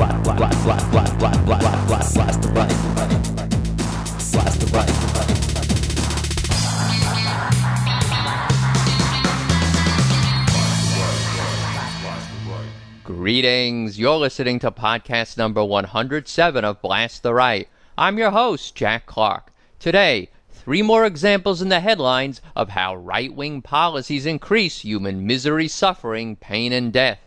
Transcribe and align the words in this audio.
Blast, 0.00 0.24
blast, 0.24 0.64
blast, 0.64 0.90
blast, 0.90 1.18
blast, 1.18 1.44
blast, 1.44 1.68
blast, 1.68 1.86
blast, 1.86 2.14
blast 2.14 2.40
the 2.40 2.48
right. 2.48 2.68
Blast 4.32 4.60
the 4.60 4.66
right. 4.72 4.88
Greetings. 13.04 13.98
You're 13.98 14.16
listening 14.16 14.58
to 14.60 14.70
podcast 14.70 15.36
number 15.36 15.62
107 15.62 16.64
of 16.64 16.80
Blast 16.80 17.22
the 17.22 17.34
Right. 17.34 17.68
I'm 17.98 18.16
your 18.16 18.30
host, 18.30 18.74
Jack 18.74 19.04
Clark. 19.04 19.52
Today, 19.78 20.30
three 20.48 20.80
more 20.80 21.04
examples 21.04 21.60
in 21.60 21.68
the 21.68 21.80
headlines 21.80 22.40
of 22.56 22.70
how 22.70 22.96
right 22.96 23.34
wing 23.34 23.60
policies 23.60 24.24
increase 24.24 24.80
human 24.80 25.26
misery, 25.26 25.68
suffering, 25.68 26.36
pain, 26.36 26.72
and 26.72 26.90
death. 26.90 27.18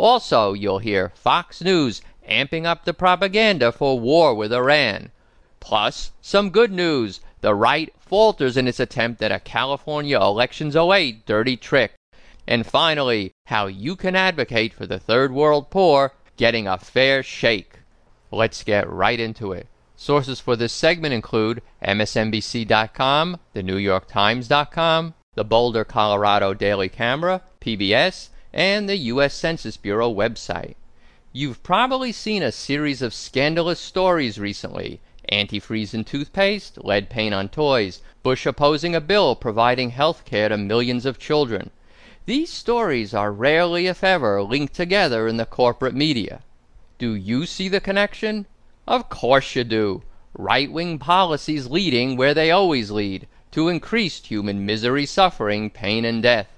Also, 0.00 0.52
you'll 0.54 0.78
hear 0.78 1.12
Fox 1.14 1.60
News 1.60 2.00
amping 2.30 2.64
up 2.64 2.84
the 2.84 2.94
propaganda 2.94 3.72
for 3.72 3.98
war 3.98 4.34
with 4.34 4.52
Iran. 4.52 5.10
Plus, 5.60 6.12
some 6.20 6.50
good 6.50 6.72
news. 6.72 7.20
The 7.42 7.54
right 7.54 7.92
falters 7.98 8.56
in 8.56 8.68
its 8.68 8.80
attempt 8.80 9.22
at 9.22 9.32
a 9.32 9.40
California 9.40 10.18
Elections 10.18 10.76
08 10.76 11.26
dirty 11.26 11.56
trick. 11.56 11.94
And 12.46 12.66
finally, 12.66 13.32
how 13.46 13.66
you 13.66 13.96
can 13.96 14.16
advocate 14.16 14.72
for 14.74 14.86
the 14.86 14.98
third 14.98 15.32
world 15.32 15.70
poor 15.70 16.12
getting 16.36 16.66
a 16.66 16.78
fair 16.78 17.22
shake. 17.22 17.80
Let's 18.30 18.64
get 18.64 18.88
right 18.88 19.20
into 19.20 19.52
it. 19.52 19.66
Sources 19.96 20.40
for 20.40 20.56
this 20.56 20.72
segment 20.72 21.12
include 21.12 21.60
MSNBC.com, 21.84 23.36
the 23.52 23.62
New 23.62 23.76
York 23.76 24.08
Times.com, 24.08 25.14
the 25.34 25.44
Boulder, 25.44 25.84
Colorado 25.84 26.54
Daily 26.54 26.88
Camera, 26.88 27.42
PBS, 27.60 28.30
and 28.52 28.88
the 28.88 28.96
U.S. 28.96 29.34
Census 29.34 29.76
Bureau 29.76 30.12
website. 30.12 30.74
You've 31.32 31.62
probably 31.62 32.10
seen 32.10 32.42
a 32.42 32.50
series 32.50 33.02
of 33.02 33.14
scandalous 33.14 33.78
stories 33.78 34.40
recently 34.40 35.00
antifreeze 35.30 35.94
in 35.94 36.02
toothpaste, 36.02 36.84
lead 36.84 37.08
paint 37.08 37.32
on 37.32 37.48
toys, 37.48 38.02
Bush 38.24 38.46
opposing 38.46 38.96
a 38.96 39.00
bill 39.00 39.36
providing 39.36 39.90
health 39.90 40.24
care 40.24 40.48
to 40.48 40.56
millions 40.56 41.06
of 41.06 41.20
children. 41.20 41.70
These 42.26 42.50
stories 42.50 43.14
are 43.14 43.30
rarely, 43.30 43.86
if 43.86 44.02
ever, 44.02 44.42
linked 44.42 44.74
together 44.74 45.28
in 45.28 45.36
the 45.36 45.46
corporate 45.46 45.94
media. 45.94 46.42
Do 46.98 47.14
you 47.14 47.46
see 47.46 47.68
the 47.68 47.80
connection? 47.80 48.46
Of 48.88 49.08
course 49.08 49.54
you 49.54 49.62
do. 49.62 50.02
Right 50.34 50.72
wing 50.72 50.98
policies 50.98 51.68
leading 51.68 52.16
where 52.16 52.34
they 52.34 52.50
always 52.50 52.90
lead 52.90 53.28
to 53.52 53.68
increased 53.68 54.26
human 54.26 54.66
misery, 54.66 55.06
suffering, 55.06 55.70
pain, 55.70 56.04
and 56.04 56.24
death. 56.24 56.48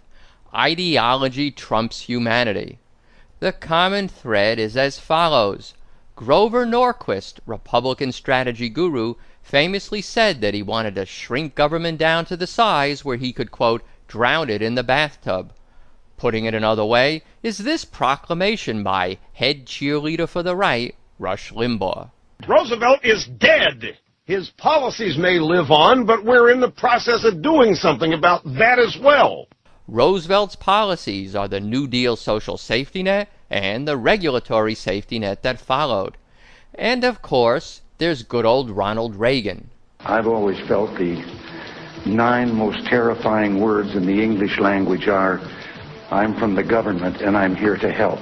Ideology 0.55 1.51
trumps 1.51 2.01
humanity. 2.01 2.79
The 3.43 3.51
common 3.51 4.07
thread 4.07 4.61
is 4.61 4.77
as 4.77 5.01
follows 5.01 5.75
Grover 6.15 6.65
Norquist, 6.65 7.41
Republican 7.45 8.13
strategy 8.13 8.69
guru, 8.69 9.15
famously 9.43 10.01
said 10.01 10.41
that 10.43 10.55
he 10.55 10.63
wanted 10.63 10.95
to 10.95 11.07
shrink 11.07 11.57
government 11.57 11.99
down 11.99 12.25
to 12.27 12.37
the 12.37 12.47
size 12.47 13.05
where 13.05 13.17
he 13.17 13.33
could, 13.33 13.51
quote, 13.51 13.83
drown 14.07 14.49
it 14.49 14.63
in 14.63 14.77
the 14.77 14.85
bathtub. 14.85 15.53
Putting 16.17 16.45
it 16.45 16.55
another 16.55 16.85
way, 16.85 17.25
is 17.43 17.59
this 17.59 17.85
proclamation 17.85 18.85
by 18.85 19.19
head 19.33 19.67
cheerleader 19.67 20.29
for 20.29 20.45
the 20.45 20.55
right, 20.55 20.95
Rush 21.19 21.51
Limbaugh. 21.51 22.13
Roosevelt 22.47 23.01
is 23.05 23.27
dead. 23.27 23.99
His 24.25 24.51
policies 24.51 25.19
may 25.19 25.41
live 25.41 25.73
on, 25.73 26.07
but 26.07 26.25
we're 26.25 26.53
in 26.53 26.61
the 26.61 26.71
process 26.71 27.25
of 27.25 27.43
doing 27.43 27.75
something 27.75 28.13
about 28.13 28.45
that 28.45 28.79
as 28.79 28.97
well. 29.03 29.49
Roosevelt's 29.89 30.55
policies 30.55 31.35
are 31.35 31.49
the 31.49 31.61
New 31.61 31.89
Deal 31.89 32.15
social 32.15 32.57
safety 32.57 33.03
net 33.03 33.29
and 33.51 33.87
the 33.87 33.97
regulatory 33.97 34.75
safety 34.75 35.19
net 35.19 35.43
that 35.43 35.59
followed. 35.59 36.17
And 36.75 37.03
of 37.03 37.21
course, 37.21 37.83
there's 37.99 38.23
good 38.23 38.47
old 38.47 38.71
Ronald 38.71 39.17
Reagan. 39.17 39.71
I've 40.01 40.29
always 40.29 40.59
felt 40.69 40.97
the 40.97 41.25
nine 42.07 42.55
most 42.55 42.87
terrifying 42.87 43.61
words 43.61 43.95
in 43.95 44.07
the 44.07 44.23
English 44.23 44.59
language 44.59 45.09
are 45.09 45.41
I'm 46.13 46.37
from 46.37 46.55
the 46.55 46.63
government 46.63 47.21
and 47.21 47.37
I'm 47.37 47.57
here 47.57 47.77
to 47.79 47.91
help. 47.91 48.21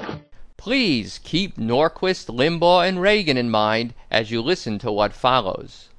Please 0.56 1.20
keep 1.22 1.56
Norquist, 1.58 2.34
Limbaugh, 2.34 2.88
and 2.88 3.00
Reagan 3.00 3.36
in 3.36 3.50
mind 3.50 3.92
as 4.10 4.30
you 4.30 4.40
listen 4.40 4.78
to 4.78 4.90
what 4.90 5.12
follows. 5.12 5.90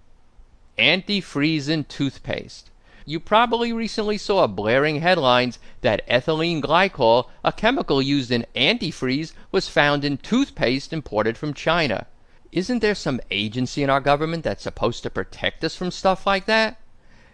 Antifreeze 0.80 1.70
in 1.70 1.84
toothpaste. 1.84 2.71
You 3.12 3.20
probably 3.20 3.74
recently 3.74 4.18
saw 4.18 4.48
blaring 4.48 5.02
headlines 5.02 5.60
that 5.82 6.08
ethylene 6.08 6.62
glycol, 6.62 7.28
a 7.44 7.52
chemical 7.52 8.02
used 8.02 8.32
in 8.32 8.46
antifreeze, 8.56 9.34
was 9.52 9.68
found 9.68 10.06
in 10.06 10.16
toothpaste 10.16 10.94
imported 10.94 11.38
from 11.38 11.54
China. 11.54 12.08
Isn't 12.54 12.80
there 12.80 12.96
some 12.96 13.20
agency 13.30 13.84
in 13.84 13.90
our 13.90 14.00
government 14.00 14.46
that's 14.46 14.64
supposed 14.64 15.04
to 15.04 15.10
protect 15.10 15.62
us 15.66 15.76
from 15.76 15.92
stuff 15.92 16.26
like 16.26 16.46
that? 16.46 16.80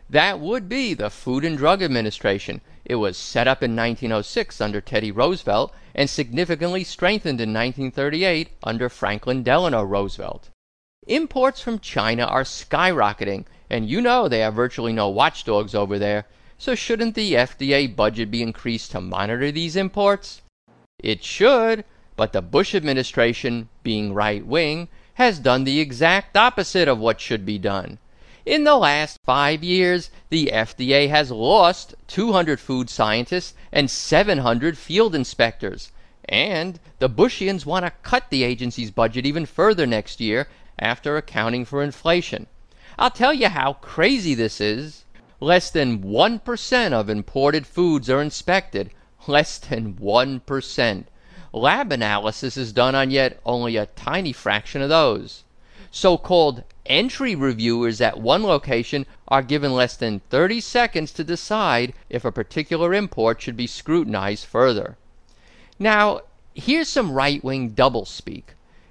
That 0.09 0.39
would 0.39 0.67
be 0.67 0.95
the 0.95 1.11
Food 1.11 1.45
and 1.45 1.55
Drug 1.55 1.83
Administration. 1.83 2.61
It 2.83 2.95
was 2.95 3.15
set 3.15 3.47
up 3.47 3.61
in 3.61 3.75
1906 3.75 4.59
under 4.59 4.81
Teddy 4.81 5.11
Roosevelt 5.11 5.75
and 5.93 6.09
significantly 6.09 6.83
strengthened 6.83 7.39
in 7.39 7.53
1938 7.53 8.49
under 8.63 8.89
Franklin 8.89 9.43
Delano 9.43 9.83
Roosevelt. 9.83 10.49
Imports 11.05 11.61
from 11.61 11.77
China 11.77 12.23
are 12.23 12.43
skyrocketing, 12.43 13.45
and 13.69 13.89
you 13.89 14.01
know 14.01 14.27
they 14.27 14.39
have 14.39 14.53
virtually 14.53 14.93
no 14.93 15.09
watchdogs 15.09 15.75
over 15.75 15.99
there, 15.99 16.25
so 16.57 16.73
shouldn't 16.73 17.15
the 17.15 17.33
FDA 17.33 17.95
budget 17.95 18.31
be 18.31 18.41
increased 18.41 18.91
to 18.91 19.01
monitor 19.01 19.51
these 19.51 19.75
imports? 19.75 20.41
It 20.99 21.23
should, 21.23 21.85
but 22.15 22.33
the 22.33 22.41
Bush 22.41 22.73
administration, 22.73 23.69
being 23.83 24.13
right 24.13 24.45
wing, 24.45 24.87
has 25.15 25.39
done 25.39 25.63
the 25.63 25.79
exact 25.79 26.35
opposite 26.35 26.87
of 26.87 26.99
what 26.99 27.21
should 27.21 27.45
be 27.45 27.57
done. 27.57 27.99
In 28.47 28.63
the 28.63 28.77
last 28.77 29.19
five 29.25 29.63
years, 29.63 30.09
the 30.29 30.51
FDA 30.53 31.09
has 31.09 31.31
lost 31.31 31.95
200 32.07 32.59
food 32.59 32.89
scientists 32.89 33.53
and 33.71 33.91
700 33.91 34.77
field 34.77 35.13
inspectors. 35.13 35.91
And 36.29 36.79
the 36.99 37.09
Bushians 37.09 37.65
want 37.65 37.85
to 37.85 37.91
cut 38.03 38.29
the 38.29 38.43
agency's 38.43 38.89
budget 38.89 39.25
even 39.25 39.45
further 39.45 39.85
next 39.85 40.21
year 40.21 40.47
after 40.79 41.17
accounting 41.17 41.65
for 41.65 41.83
inflation. 41.83 42.47
I'll 42.99 43.11
tell 43.11 43.33
you 43.33 43.49
how 43.49 43.73
crazy 43.73 44.33
this 44.33 44.59
is. 44.59 45.05
Less 45.39 45.69
than 45.69 46.01
1% 46.01 46.93
of 46.93 47.09
imported 47.09 47.67
foods 47.67 48.09
are 48.09 48.21
inspected. 48.21 48.89
Less 49.27 49.59
than 49.59 49.93
1%. 49.93 51.05
Lab 51.53 51.91
analysis 51.91 52.57
is 52.57 52.73
done 52.73 52.95
on 52.95 53.11
yet 53.11 53.39
only 53.45 53.77
a 53.77 53.85
tiny 53.85 54.33
fraction 54.33 54.81
of 54.81 54.89
those. 54.89 55.43
So 55.91 56.17
called 56.17 56.63
entry 56.87 57.35
reviewers 57.35 58.01
at 58.01 58.19
one 58.19 58.43
location 58.43 59.05
are 59.27 59.41
given 59.41 59.73
less 59.73 59.95
than 59.95 60.21
30 60.29 60.59
seconds 60.59 61.11
to 61.13 61.23
decide 61.23 61.93
if 62.09 62.25
a 62.25 62.31
particular 62.31 62.93
import 62.93 63.41
should 63.41 63.57
be 63.57 63.67
scrutinized 63.67 64.45
further. 64.45 64.97
Now, 65.79 66.21
here's 66.53 66.89
some 66.89 67.11
right 67.11 67.43
wing 67.43 67.71
doublespeak. 67.71 68.43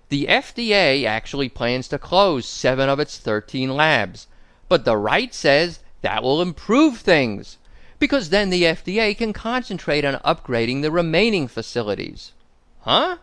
The 0.08 0.26
FDA 0.26 1.04
actually 1.04 1.48
plans 1.48 1.88
to 1.88 1.98
close 1.98 2.46
seven 2.46 2.88
of 2.88 3.00
its 3.00 3.18
13 3.18 3.74
labs, 3.74 4.28
but 4.68 4.84
the 4.84 4.96
right 4.96 5.34
says 5.34 5.80
that 6.02 6.22
will 6.22 6.40
improve 6.40 6.98
things 6.98 7.58
because 7.98 8.28
then 8.28 8.50
the 8.50 8.62
FDA 8.62 9.16
can 9.16 9.32
concentrate 9.32 10.04
on 10.04 10.20
upgrading 10.20 10.82
the 10.82 10.90
remaining 10.90 11.48
facilities. 11.48 12.32
Huh? 12.80 13.16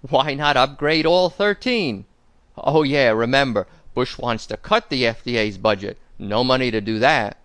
Why 0.00 0.34
not 0.34 0.56
upgrade 0.56 1.06
all 1.06 1.30
13? 1.30 2.04
Oh, 2.56 2.82
yeah, 2.82 3.10
remember, 3.10 3.66
Bush 3.94 4.18
wants 4.18 4.46
to 4.46 4.56
cut 4.56 4.88
the 4.88 5.04
FDA's 5.04 5.58
budget. 5.58 5.98
No 6.18 6.42
money 6.42 6.70
to 6.70 6.80
do 6.80 6.98
that. 6.98 7.36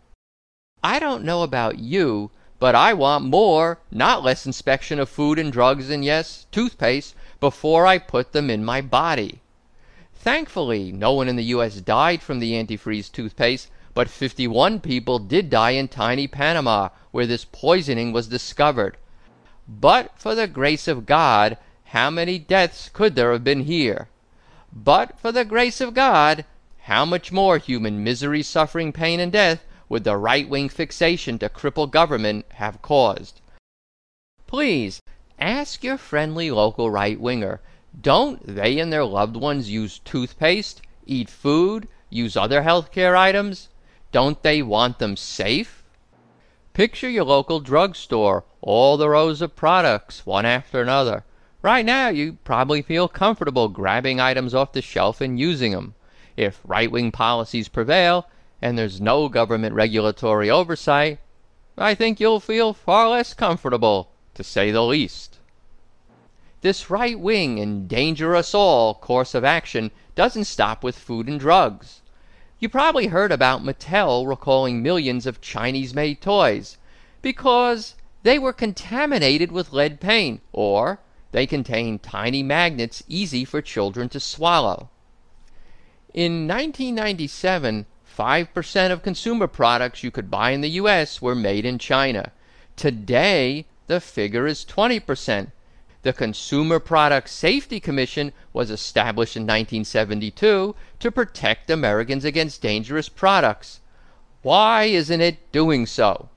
I 0.83 0.99
don't 0.99 1.23
know 1.23 1.43
about 1.43 1.79
you, 1.79 2.31
but 2.59 2.75
I 2.75 2.93
want 2.93 3.25
more, 3.25 3.79
not 3.91 4.23
less 4.23 4.45
inspection 4.45 4.99
of 4.99 5.09
food 5.09 5.37
and 5.37 5.51
drugs 5.51 5.89
and, 5.89 6.03
yes, 6.03 6.47
toothpaste 6.51 7.13
before 7.43 7.85
I 7.85 7.97
put 7.97 8.31
them 8.31 8.49
in 8.49 8.63
my 8.63 8.79
body. 8.79 9.41
Thankfully, 10.15 10.93
no 10.93 11.11
one 11.11 11.27
in 11.27 11.35
the 11.35 11.51
U.S. 11.55 11.81
died 11.81 12.21
from 12.21 12.39
the 12.39 12.53
antifreeze 12.53 13.11
toothpaste, 13.11 13.69
but 13.93 14.09
51 14.09 14.79
people 14.79 15.19
did 15.19 15.49
die 15.49 15.71
in 15.71 15.89
tiny 15.89 16.25
Panama, 16.25 16.87
where 17.11 17.27
this 17.27 17.43
poisoning 17.43 18.13
was 18.13 18.29
discovered. 18.29 18.95
But 19.67 20.17
for 20.17 20.35
the 20.35 20.47
grace 20.47 20.87
of 20.87 21.05
God, 21.05 21.57
how 21.87 22.09
many 22.09 22.39
deaths 22.39 22.89
could 22.93 23.15
there 23.15 23.33
have 23.33 23.43
been 23.43 23.65
here? 23.65 24.07
But 24.71 25.19
for 25.19 25.33
the 25.33 25.43
grace 25.43 25.81
of 25.81 25.93
God, 25.93 26.45
how 26.83 27.03
much 27.03 27.33
more 27.33 27.57
human 27.57 28.01
misery, 28.05 28.41
suffering, 28.41 28.93
pain, 28.93 29.19
and 29.19 29.33
death 29.33 29.65
would 29.89 30.05
the 30.05 30.15
right 30.15 30.47
wing 30.47 30.69
fixation 30.69 31.37
to 31.39 31.49
cripple 31.49 31.91
government 31.91 32.45
have 32.53 32.81
caused? 32.81 33.41
Please 34.47 35.01
ask 35.43 35.83
your 35.83 35.97
friendly 35.97 36.49
local 36.49 36.89
right 36.89 37.19
winger 37.19 37.61
don't 38.01 38.43
they 38.43 38.79
and 38.79 38.91
their 38.91 39.05
loved 39.05 39.35
ones 39.35 39.69
use 39.69 39.99
toothpaste, 39.99 40.81
eat 41.05 41.29
food, 41.29 41.87
use 42.09 42.35
other 42.35 42.63
health 42.63 42.91
care 42.91 43.15
items? 43.15 43.69
Don't 44.11 44.41
they 44.41 44.63
want 44.63 44.97
them 44.97 45.15
safe? 45.15 45.83
Picture 46.73 47.07
your 47.07 47.25
local 47.25 47.59
drugstore, 47.59 48.45
all 48.61 48.97
the 48.97 49.09
rows 49.09 49.43
of 49.43 49.55
products, 49.55 50.25
one 50.25 50.43
after 50.43 50.81
another. 50.81 51.23
Right 51.61 51.85
now, 51.85 52.09
you 52.09 52.39
probably 52.43 52.81
feel 52.81 53.07
comfortable 53.07 53.69
grabbing 53.69 54.19
items 54.19 54.55
off 54.55 54.73
the 54.73 54.81
shelf 54.81 55.21
and 55.21 55.39
using 55.39 55.71
them. 55.71 55.93
If 56.35 56.61
right 56.65 56.91
wing 56.91 57.11
policies 57.11 57.67
prevail 57.67 58.27
and 58.59 58.75
there's 58.75 58.99
no 58.99 59.29
government 59.29 59.75
regulatory 59.75 60.49
oversight, 60.49 61.19
I 61.77 61.93
think 61.93 62.19
you'll 62.19 62.39
feel 62.39 62.73
far 62.73 63.09
less 63.09 63.35
comfortable, 63.35 64.09
to 64.33 64.43
say 64.43 64.71
the 64.71 64.83
least. 64.83 65.32
This 66.63 66.89
right 66.89 67.19
wing 67.19 67.59
and 67.59 67.89
danger 67.89 68.37
us 68.37 68.53
all 68.53 68.93
course 68.93 69.35
of 69.35 69.43
action 69.43 69.91
doesn't 70.15 70.45
stop 70.45 70.81
with 70.81 70.97
food 70.97 71.27
and 71.27 71.37
drugs. 71.37 71.99
You 72.57 72.69
probably 72.69 73.07
heard 73.07 73.33
about 73.33 73.65
Mattel 73.65 74.25
recalling 74.25 74.81
millions 74.81 75.25
of 75.25 75.41
Chinese 75.41 75.93
made 75.93 76.21
toys 76.21 76.77
because 77.21 77.95
they 78.23 78.39
were 78.39 78.53
contaminated 78.53 79.51
with 79.51 79.73
lead 79.73 79.99
paint 79.99 80.39
or 80.53 80.99
they 81.33 81.45
contained 81.45 82.01
tiny 82.01 82.41
magnets 82.41 83.03
easy 83.09 83.43
for 83.43 83.61
children 83.61 84.07
to 84.07 84.21
swallow. 84.21 84.87
In 86.13 86.47
1997, 86.47 87.85
5% 88.17 88.91
of 88.91 89.03
consumer 89.03 89.47
products 89.47 90.01
you 90.01 90.11
could 90.11 90.31
buy 90.31 90.51
in 90.51 90.61
the 90.61 90.79
US 90.79 91.21
were 91.21 91.35
made 91.35 91.65
in 91.65 91.77
China. 91.77 92.31
Today, 92.77 93.65
the 93.87 93.99
figure 93.99 94.47
is 94.47 94.63
20%. 94.63 95.51
The 96.03 96.13
Consumer 96.13 96.79
Product 96.79 97.29
Safety 97.29 97.79
Commission 97.79 98.33
was 98.51 98.69
established 98.69 99.37
in 99.37 99.43
1972 99.43 100.75
to 100.99 101.11
protect 101.11 101.69
Americans 101.69 102.25
against 102.25 102.61
dangerous 102.61 103.07
products. 103.07 103.79
Why 104.41 104.83
isn't 104.83 105.21
it 105.21 105.49
doing 105.53 105.85
so? 105.85 106.27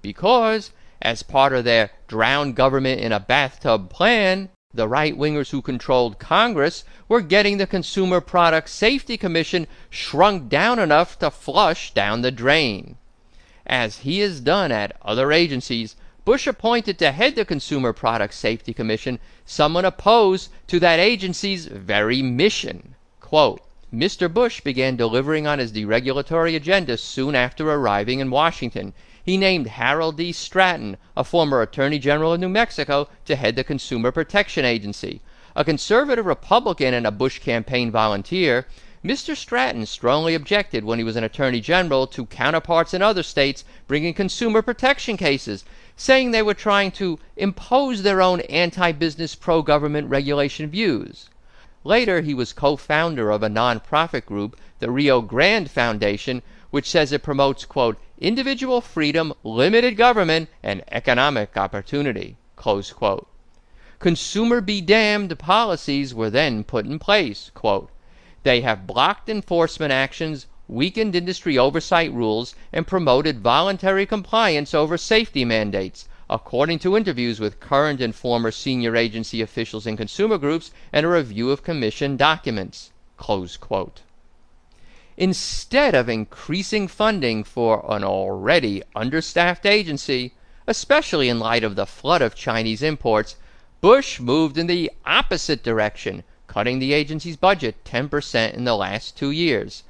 Because 0.00 0.70
as 1.02 1.24
part 1.24 1.52
of 1.52 1.64
their 1.64 1.90
drown 2.06 2.52
government 2.52 3.00
in 3.00 3.10
a 3.10 3.18
bathtub 3.18 3.90
plan, 3.90 4.50
the 4.72 4.86
right 4.86 5.18
wingers 5.18 5.50
who 5.50 5.60
controlled 5.60 6.20
Congress 6.20 6.84
were 7.08 7.20
getting 7.20 7.58
the 7.58 7.66
Consumer 7.66 8.20
Product 8.20 8.68
Safety 8.68 9.16
Commission 9.16 9.66
shrunk 9.90 10.48
down 10.48 10.78
enough 10.78 11.18
to 11.18 11.32
flush 11.32 11.92
down 11.94 12.22
the 12.22 12.30
drain. 12.30 12.96
As 13.66 13.98
he 13.98 14.20
has 14.20 14.40
done 14.40 14.70
at 14.70 14.96
other 15.02 15.32
agencies, 15.32 15.96
Bush 16.24 16.46
appointed 16.46 16.98
to 16.98 17.12
head 17.12 17.34
the 17.34 17.44
Consumer 17.44 17.92
Product 17.92 18.32
Safety 18.32 18.72
Commission 18.72 19.18
someone 19.44 19.84
opposed 19.84 20.50
to 20.68 20.80
that 20.80 20.98
agency's 20.98 21.66
very 21.66 22.22
mission. 22.22 22.94
Quote, 23.20 23.60
Mr. 23.92 24.32
Bush 24.32 24.60
began 24.60 24.96
delivering 24.96 25.46
on 25.46 25.58
his 25.58 25.70
deregulatory 25.70 26.56
agenda 26.56 26.96
soon 26.96 27.34
after 27.34 27.70
arriving 27.70 28.20
in 28.20 28.30
Washington 28.30 28.94
he 29.24 29.38
named 29.38 29.66
Harold 29.66 30.18
D. 30.18 30.32
Stratton, 30.32 30.98
a 31.16 31.24
former 31.24 31.62
Attorney 31.62 31.98
General 31.98 32.34
of 32.34 32.40
New 32.40 32.48
Mexico, 32.50 33.08
to 33.24 33.36
head 33.36 33.56
the 33.56 33.64
Consumer 33.64 34.12
Protection 34.12 34.66
Agency. 34.66 35.22
A 35.56 35.64
conservative 35.64 36.26
Republican 36.26 36.92
and 36.92 37.06
a 37.06 37.10
Bush 37.10 37.38
campaign 37.38 37.90
volunteer, 37.90 38.66
Mr. 39.02 39.34
Stratton 39.34 39.86
strongly 39.86 40.34
objected 40.34 40.84
when 40.84 40.98
he 40.98 41.04
was 41.04 41.16
an 41.16 41.24
Attorney 41.24 41.60
General 41.60 42.06
to 42.06 42.26
counterparts 42.26 42.92
in 42.92 43.00
other 43.00 43.22
states 43.22 43.64
bringing 43.86 44.12
consumer 44.12 44.60
protection 44.60 45.16
cases, 45.16 45.64
saying 45.96 46.30
they 46.30 46.42
were 46.42 46.54
trying 46.54 46.90
to 46.90 47.18
impose 47.36 48.02
their 48.02 48.20
own 48.20 48.40
anti 48.42 48.92
business, 48.92 49.34
pro 49.34 49.62
government 49.62 50.08
regulation 50.08 50.68
views. 50.68 51.28
Later, 51.84 52.20
he 52.22 52.34
was 52.34 52.52
co 52.52 52.76
founder 52.76 53.30
of 53.30 53.42
a 53.42 53.48
nonprofit 53.48 54.24
group, 54.24 54.58
the 54.78 54.90
Rio 54.90 55.20
Grande 55.20 55.70
Foundation, 55.70 56.42
which 56.70 56.90
says 56.90 57.12
it 57.12 57.22
promotes, 57.22 57.64
quote, 57.64 57.98
individual 58.18 58.80
freedom, 58.80 59.32
limited 59.44 59.96
government, 59.96 60.48
and 60.62 60.82
economic 60.90 61.56
opportunity, 61.56 62.36
close 62.56 62.92
quote. 62.92 63.28
Consumer 63.98 64.60
be 64.60 64.80
damned 64.80 65.38
policies 65.38 66.12
were 66.14 66.30
then 66.30 66.64
put 66.64 66.86
in 66.86 66.98
place, 66.98 67.50
quote. 67.54 67.90
They 68.42 68.62
have 68.62 68.86
blocked 68.86 69.28
enforcement 69.28 69.92
actions, 69.92 70.46
weakened 70.66 71.14
industry 71.14 71.58
oversight 71.58 72.12
rules, 72.12 72.54
and 72.72 72.86
promoted 72.86 73.40
voluntary 73.40 74.06
compliance 74.06 74.72
over 74.72 74.96
safety 74.96 75.44
mandates, 75.44 76.08
according 76.30 76.78
to 76.78 76.96
interviews 76.96 77.38
with 77.38 77.60
current 77.60 78.00
and 78.00 78.14
former 78.14 78.50
senior 78.50 78.96
agency 78.96 79.42
officials 79.42 79.86
and 79.86 79.98
consumer 79.98 80.38
groups 80.38 80.70
and 80.92 81.04
a 81.04 81.08
review 81.08 81.50
of 81.50 81.62
commission 81.62 82.16
documents. 82.16 82.90
Instead 85.16 85.94
of 85.94 86.08
increasing 86.08 86.88
funding 86.88 87.44
for 87.44 87.84
an 87.88 88.02
already 88.02 88.82
understaffed 88.96 89.66
agency, 89.66 90.32
especially 90.66 91.28
in 91.28 91.38
light 91.38 91.62
of 91.62 91.76
the 91.76 91.86
flood 91.86 92.22
of 92.22 92.34
Chinese 92.34 92.82
imports, 92.82 93.36
Bush 93.80 94.18
moved 94.18 94.56
in 94.56 94.66
the 94.66 94.90
opposite 95.04 95.62
direction, 95.62 96.24
cutting 96.46 96.78
the 96.78 96.94
agency's 96.94 97.36
budget 97.36 97.84
10% 97.84 98.54
in 98.54 98.64
the 98.64 98.74
last 98.74 99.16
two 99.16 99.30
years. 99.30 99.82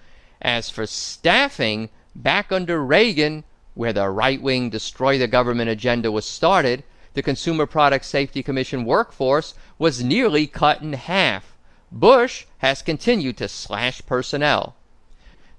As 0.45 0.71
for 0.71 0.87
staffing, 0.87 1.89
back 2.15 2.53
under 2.53 2.85
Reagan, 2.85 3.43
where 3.75 3.93
the 3.93 4.09
right 4.11 4.41
wing 4.41 4.71
destroy 4.71 5.19
the 5.19 5.27
government 5.27 5.71
agenda 5.71 6.13
was 6.13 6.25
started, 6.25 6.85
the 7.15 7.23
Consumer 7.23 7.67
Product 7.67 8.05
Safety 8.05 8.45
Commission 8.45 8.85
workforce 8.85 9.55
was 9.79 10.05
nearly 10.05 10.47
cut 10.47 10.83
in 10.83 10.93
half. 10.93 11.57
Bush 11.91 12.45
has 12.59 12.83
continued 12.83 13.39
to 13.39 13.49
slash 13.49 14.03
personnel 14.07 14.77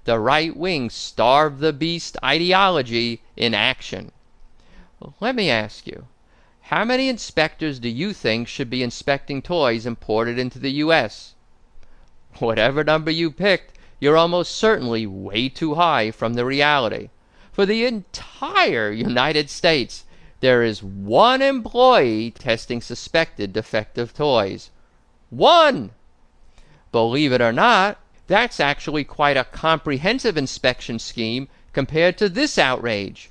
the 0.06 0.18
right 0.20 0.56
wing 0.56 0.88
starve 0.88 1.58
the 1.58 1.72
beast 1.72 2.16
ideology 2.24 3.20
in 3.36 3.52
action. 3.52 4.12
Let 5.20 5.34
me 5.34 5.50
ask 5.50 5.84
you, 5.84 6.06
how 6.62 6.84
many 6.84 7.08
inspectors 7.08 7.80
do 7.80 7.88
you 7.88 8.12
think 8.12 8.46
should 8.46 8.70
be 8.70 8.84
inspecting 8.84 9.42
toys 9.42 9.84
imported 9.84 10.38
into 10.38 10.60
the 10.60 10.70
U.S.? 10.84 11.34
Whatever 12.38 12.84
number 12.84 13.10
you 13.10 13.32
picked, 13.32 13.75
you're 13.98 14.16
almost 14.16 14.54
certainly 14.54 15.06
way 15.06 15.48
too 15.48 15.74
high 15.74 16.10
from 16.10 16.34
the 16.34 16.44
reality. 16.44 17.10
For 17.52 17.64
the 17.64 17.86
entire 17.86 18.90
United 18.90 19.48
States, 19.48 20.04
there 20.40 20.62
is 20.62 20.82
one 20.82 21.40
employee 21.40 22.30
testing 22.30 22.82
suspected 22.82 23.52
defective 23.52 24.12
toys. 24.12 24.70
One! 25.30 25.92
Believe 26.92 27.32
it 27.32 27.40
or 27.40 27.52
not, 27.52 27.98
that's 28.26 28.60
actually 28.60 29.04
quite 29.04 29.36
a 29.36 29.44
comprehensive 29.44 30.36
inspection 30.36 30.98
scheme 30.98 31.48
compared 31.72 32.18
to 32.18 32.28
this 32.28 32.58
outrage. 32.58 33.30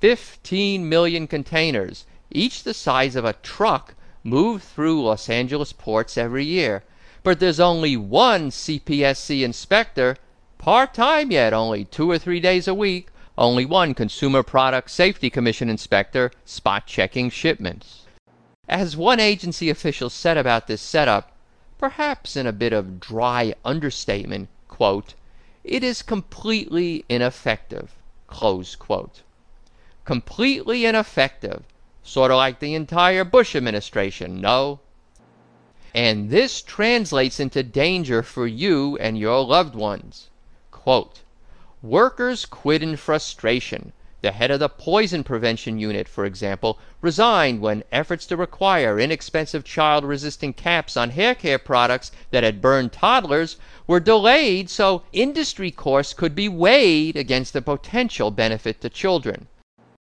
15 0.00 0.88
million 0.88 1.26
containers, 1.26 2.06
each 2.30 2.62
the 2.62 2.74
size 2.74 3.16
of 3.16 3.24
a 3.24 3.32
truck, 3.34 3.94
move 4.22 4.62
through 4.62 5.02
Los 5.02 5.28
Angeles 5.28 5.72
ports 5.72 6.16
every 6.16 6.44
year. 6.44 6.84
But 7.28 7.40
there's 7.40 7.60
only 7.60 7.94
one 7.94 8.48
CPSC 8.48 9.42
inspector, 9.42 10.16
part 10.56 10.94
time 10.94 11.30
yet, 11.30 11.52
only 11.52 11.84
two 11.84 12.10
or 12.10 12.16
three 12.16 12.40
days 12.40 12.66
a 12.66 12.72
week, 12.72 13.08
only 13.36 13.66
one 13.66 13.92
Consumer 13.92 14.42
Product 14.42 14.90
Safety 14.90 15.28
Commission 15.28 15.68
inspector 15.68 16.30
spot 16.46 16.86
checking 16.86 17.28
shipments. 17.28 18.06
As 18.66 18.96
one 18.96 19.20
agency 19.20 19.68
official 19.68 20.08
said 20.08 20.38
about 20.38 20.68
this 20.68 20.80
setup, 20.80 21.36
perhaps 21.76 22.34
in 22.34 22.46
a 22.46 22.50
bit 22.50 22.72
of 22.72 22.98
dry 22.98 23.52
understatement, 23.62 24.48
quote, 24.66 25.12
it 25.64 25.84
is 25.84 26.00
completely 26.00 27.04
ineffective, 27.10 27.92
close 28.26 28.74
quote. 28.74 29.20
Completely 30.06 30.86
ineffective, 30.86 31.62
sort 32.02 32.30
of 32.30 32.38
like 32.38 32.60
the 32.60 32.74
entire 32.74 33.24
Bush 33.24 33.54
administration, 33.54 34.40
no? 34.40 34.80
And 35.98 36.30
this 36.30 36.62
translates 36.62 37.40
into 37.40 37.64
danger 37.64 38.22
for 38.22 38.46
you 38.46 38.96
and 38.98 39.18
your 39.18 39.44
loved 39.44 39.74
ones. 39.74 40.28
Quote, 40.70 41.22
Workers 41.82 42.46
quit 42.46 42.84
in 42.84 42.96
frustration 42.96 43.92
the 44.20 44.30
head 44.30 44.52
of 44.52 44.60
the 44.60 44.68
poison 44.68 45.24
prevention 45.24 45.80
unit, 45.80 46.06
for 46.06 46.24
example, 46.24 46.78
resigned 47.00 47.60
when 47.60 47.82
efforts 47.90 48.26
to 48.26 48.36
require 48.36 49.00
inexpensive 49.00 49.64
child 49.64 50.04
resistant 50.04 50.56
caps 50.56 50.96
on 50.96 51.10
hair 51.10 51.34
care 51.34 51.58
products 51.58 52.12
that 52.30 52.44
had 52.44 52.62
burned 52.62 52.92
toddlers 52.92 53.56
were 53.88 53.98
delayed 53.98 54.70
so 54.70 55.02
industry 55.12 55.72
costs 55.72 56.14
could 56.14 56.36
be 56.36 56.48
weighed 56.48 57.16
against 57.16 57.52
the 57.52 57.60
potential 57.60 58.30
benefit 58.30 58.80
to 58.80 58.88
children. 58.88 59.48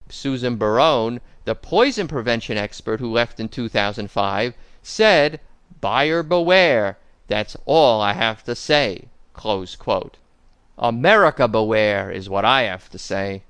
Susan 0.08 0.56
Barone, 0.56 1.20
the 1.44 1.56
poison 1.56 2.06
prevention 2.06 2.56
expert 2.56 3.00
who 3.00 3.10
left 3.10 3.40
in 3.40 3.48
2005, 3.48 4.54
said, 4.80 5.40
Buyer 5.82 6.22
beware. 6.22 6.96
That's 7.26 7.56
all 7.66 8.00
I 8.00 8.12
have 8.12 8.44
to 8.44 8.54
say. 8.54 9.08
America 10.78 11.48
beware 11.48 12.08
is 12.08 12.30
what 12.30 12.44
I 12.44 12.62
have 12.62 12.88
to 12.90 12.98
say. 12.98 13.42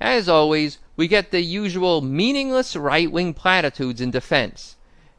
As 0.00 0.28
always, 0.28 0.78
we 0.96 1.06
get 1.06 1.30
the 1.30 1.42
usual 1.42 2.00
meaningless 2.00 2.74
right 2.74 3.10
wing 3.10 3.34
platitudes 3.34 4.00
in 4.00 4.10
defense. 4.10 4.74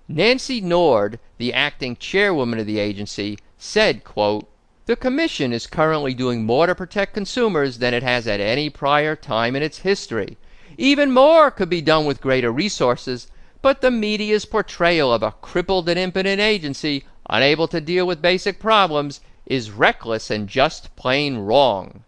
Nancy 0.09 0.59
Nord, 0.59 1.19
the 1.37 1.53
acting 1.53 1.95
chairwoman 1.95 2.59
of 2.59 2.65
the 2.65 2.79
agency, 2.79 3.39
said, 3.57 4.03
quote, 4.03 4.45
The 4.87 4.97
Commission 4.97 5.53
is 5.53 5.67
currently 5.67 6.13
doing 6.13 6.43
more 6.43 6.67
to 6.67 6.75
protect 6.75 7.13
consumers 7.13 7.77
than 7.77 7.93
it 7.93 8.03
has 8.03 8.27
at 8.27 8.41
any 8.41 8.69
prior 8.69 9.15
time 9.15 9.55
in 9.55 9.63
its 9.63 9.79
history. 9.79 10.37
Even 10.77 11.13
more 11.13 11.49
could 11.49 11.69
be 11.69 11.81
done 11.81 12.05
with 12.05 12.19
greater 12.19 12.51
resources, 12.51 13.27
but 13.65 13.81
the 13.81 13.89
media's 13.89 14.45
portrayal 14.45 15.11
of 15.11 15.23
a 15.23 15.31
crippled 15.31 15.89
and 15.89 15.97
impotent 15.97 16.39
agency 16.39 17.03
unable 17.27 17.67
to 17.67 17.81
deal 17.81 18.05
with 18.05 18.21
basic 18.21 18.59
problems 18.59 19.21
is 19.47 19.71
reckless 19.71 20.29
and 20.29 20.47
just 20.47 20.95
plain 20.95 21.39
wrong. 21.39 22.03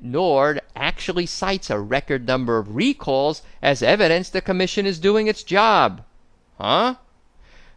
Nord 0.00 0.62
actually 0.74 1.26
cites 1.26 1.68
a 1.68 1.78
record 1.78 2.26
number 2.26 2.56
of 2.56 2.74
recalls 2.76 3.42
as 3.60 3.82
evidence 3.82 4.30
the 4.30 4.40
Commission 4.40 4.86
is 4.86 4.98
doing 4.98 5.26
its 5.26 5.42
job. 5.42 6.02
Huh? 6.58 6.94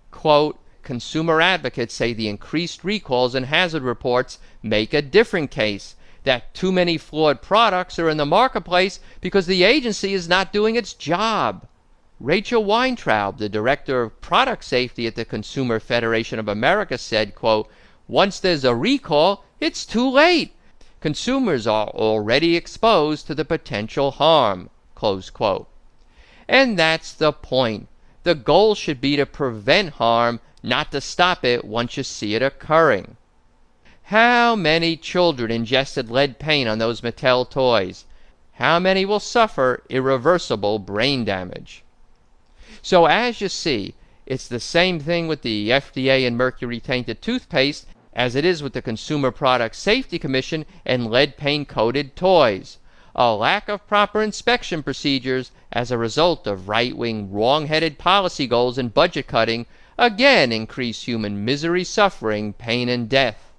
Quote, 0.09 0.57
Consumer 0.81 1.41
advocates 1.41 1.93
say 1.93 2.13
the 2.13 2.29
increased 2.29 2.85
recalls 2.85 3.35
and 3.35 3.47
hazard 3.47 3.83
reports 3.83 4.39
make 4.61 4.93
a 4.93 5.01
different 5.01 5.51
case 5.51 5.97
that 6.23 6.53
too 6.53 6.71
many 6.71 6.97
flawed 6.97 7.41
products 7.41 7.99
are 7.99 8.07
in 8.07 8.15
the 8.15 8.25
marketplace 8.25 9.01
because 9.19 9.45
the 9.45 9.63
agency 9.63 10.13
is 10.13 10.29
not 10.29 10.53
doing 10.53 10.77
its 10.77 10.93
job. 10.93 11.67
Rachel 12.23 12.63
Weintraub, 12.63 13.37
the 13.37 13.49
director 13.49 14.01
of 14.01 14.21
product 14.21 14.63
safety 14.63 15.07
at 15.07 15.15
the 15.15 15.25
Consumer 15.25 15.77
Federation 15.81 16.39
of 16.39 16.47
America, 16.47 16.97
said, 16.97 17.35
quote, 17.35 17.69
Once 18.07 18.39
there's 18.39 18.63
a 18.63 18.73
recall, 18.73 19.43
it's 19.59 19.85
too 19.85 20.09
late. 20.09 20.53
Consumers 21.01 21.67
are 21.67 21.89
already 21.89 22.55
exposed 22.55 23.27
to 23.27 23.35
the 23.35 23.43
potential 23.43 24.11
harm. 24.11 24.69
close 24.95 25.29
quote. 25.29 25.67
And 26.47 26.79
that's 26.79 27.11
the 27.11 27.33
point. 27.33 27.89
The 28.23 28.35
goal 28.35 28.73
should 28.73 29.01
be 29.01 29.17
to 29.17 29.25
prevent 29.25 29.95
harm, 29.95 30.39
not 30.63 30.93
to 30.93 31.01
stop 31.01 31.43
it 31.43 31.65
once 31.65 31.97
you 31.97 32.03
see 32.03 32.35
it 32.35 32.41
occurring. 32.41 33.17
How 34.03 34.55
many 34.55 34.95
children 34.95 35.51
ingested 35.51 36.09
lead 36.09 36.39
paint 36.39 36.69
on 36.69 36.77
those 36.77 37.01
Mattel 37.01 37.49
toys? 37.49 38.05
How 38.53 38.79
many 38.79 39.03
will 39.03 39.19
suffer 39.19 39.83
irreversible 39.89 40.79
brain 40.79 41.25
damage? 41.25 41.82
So, 42.85 43.05
as 43.05 43.39
you 43.39 43.47
see, 43.47 43.95
it's 44.25 44.49
the 44.49 44.59
same 44.59 44.99
thing 44.99 45.29
with 45.29 45.41
the 45.41 45.69
FDA 45.69 46.27
and 46.27 46.35
mercury 46.35 46.81
tainted 46.81 47.21
toothpaste 47.21 47.85
as 48.11 48.35
it 48.35 48.43
is 48.43 48.61
with 48.61 48.73
the 48.73 48.81
Consumer 48.81 49.31
Product 49.31 49.73
Safety 49.73 50.19
Commission 50.19 50.65
and 50.85 51.09
lead 51.09 51.37
paint 51.37 51.69
coated 51.69 52.17
toys. 52.17 52.79
A 53.15 53.33
lack 53.33 53.69
of 53.69 53.87
proper 53.87 54.21
inspection 54.21 54.83
procedures 54.83 55.51
as 55.71 55.91
a 55.91 55.97
result 55.97 56.45
of 56.45 56.67
right 56.67 56.93
wing 56.93 57.31
wrong 57.31 57.67
headed 57.67 57.97
policy 57.97 58.47
goals 58.47 58.77
and 58.77 58.93
budget 58.93 59.27
cutting 59.27 59.65
again 59.97 60.51
increase 60.51 61.03
human 61.03 61.45
misery, 61.45 61.85
suffering, 61.85 62.51
pain, 62.51 62.89
and 62.89 63.07
death. 63.07 63.53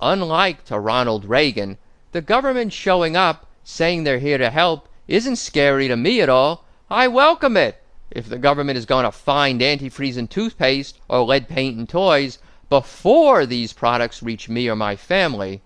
Unlike 0.00 0.64
to 0.64 0.80
Ronald 0.80 1.24
Reagan, 1.24 1.78
the 2.10 2.20
government 2.20 2.72
showing 2.72 3.16
up, 3.16 3.46
saying 3.62 4.02
they're 4.02 4.18
here 4.18 4.38
to 4.38 4.50
help, 4.50 4.88
isn't 5.06 5.36
scary 5.36 5.86
to 5.86 5.96
me 5.96 6.20
at 6.20 6.28
all. 6.28 6.64
I 6.90 7.06
welcome 7.06 7.56
it. 7.56 7.80
If 8.10 8.28
the 8.28 8.38
government 8.38 8.78
is 8.78 8.86
going 8.86 9.04
to 9.04 9.12
find 9.12 9.60
antifreeze 9.60 10.16
in 10.16 10.28
toothpaste 10.28 10.98
or 11.08 11.24
lead 11.24 11.48
paint 11.48 11.78
in 11.78 11.86
toys 11.86 12.38
before 12.68 13.46
these 13.46 13.72
products 13.72 14.22
reach 14.22 14.48
me 14.48 14.68
or 14.68 14.76
my 14.76 14.96
family. 14.96 15.62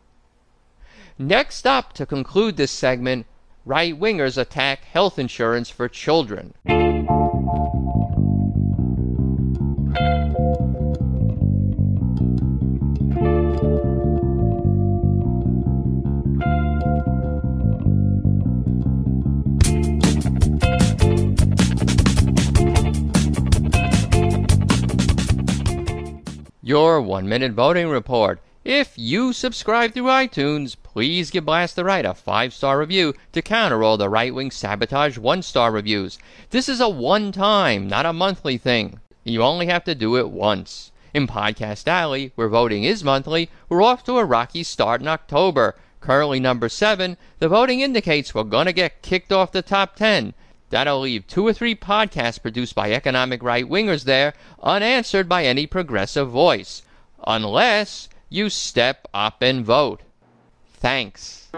Next 1.18 1.66
up, 1.66 1.92
to 1.94 2.06
conclude 2.06 2.56
this 2.56 2.70
segment, 2.70 3.26
right 3.64 3.98
wingers 3.98 4.38
attack 4.38 4.84
health 4.84 5.18
insurance 5.18 5.68
for 5.68 5.88
children. 5.88 6.54
Your 26.70 27.02
one 27.02 27.28
minute 27.28 27.50
voting 27.50 27.88
report. 27.88 28.38
If 28.62 28.92
you 28.96 29.32
subscribe 29.32 29.92
through 29.92 30.04
iTunes, 30.04 30.76
please 30.80 31.32
give 31.32 31.44
Blast 31.44 31.74
the 31.74 31.82
Right 31.82 32.04
a 32.04 32.14
five 32.14 32.54
star 32.54 32.78
review 32.78 33.12
to 33.32 33.42
counter 33.42 33.82
all 33.82 33.96
the 33.96 34.08
right 34.08 34.32
wing 34.32 34.52
sabotage 34.52 35.18
one 35.18 35.42
star 35.42 35.72
reviews. 35.72 36.16
This 36.50 36.68
is 36.68 36.80
a 36.80 36.88
one 36.88 37.32
time, 37.32 37.88
not 37.88 38.06
a 38.06 38.12
monthly 38.12 38.56
thing. 38.56 39.00
You 39.24 39.42
only 39.42 39.66
have 39.66 39.82
to 39.82 39.96
do 39.96 40.16
it 40.16 40.30
once. 40.30 40.92
In 41.12 41.26
Podcast 41.26 41.88
Alley, 41.88 42.30
where 42.36 42.46
voting 42.46 42.84
is 42.84 43.02
monthly, 43.02 43.50
we're 43.68 43.82
off 43.82 44.04
to 44.04 44.18
a 44.18 44.24
rocky 44.24 44.62
start 44.62 45.00
in 45.00 45.08
October. 45.08 45.74
Currently 46.00 46.38
number 46.38 46.68
7, 46.68 47.16
the 47.40 47.48
voting 47.48 47.80
indicates 47.80 48.32
we're 48.32 48.44
going 48.44 48.66
to 48.66 48.72
get 48.72 49.02
kicked 49.02 49.32
off 49.32 49.50
the 49.50 49.60
top 49.60 49.96
10. 49.96 50.34
That'll 50.70 51.00
leave 51.00 51.26
two 51.26 51.44
or 51.46 51.52
three 51.52 51.74
podcasts 51.74 52.40
produced 52.40 52.76
by 52.76 52.92
economic 52.92 53.42
right 53.42 53.68
wingers 53.68 54.04
there 54.04 54.34
unanswered 54.62 55.28
by 55.28 55.44
any 55.44 55.66
progressive 55.66 56.30
voice. 56.30 56.82
Unless 57.26 58.08
you 58.28 58.48
step 58.48 59.08
up 59.12 59.42
and 59.42 59.64
vote. 59.64 60.00
Thanks. 60.74 61.48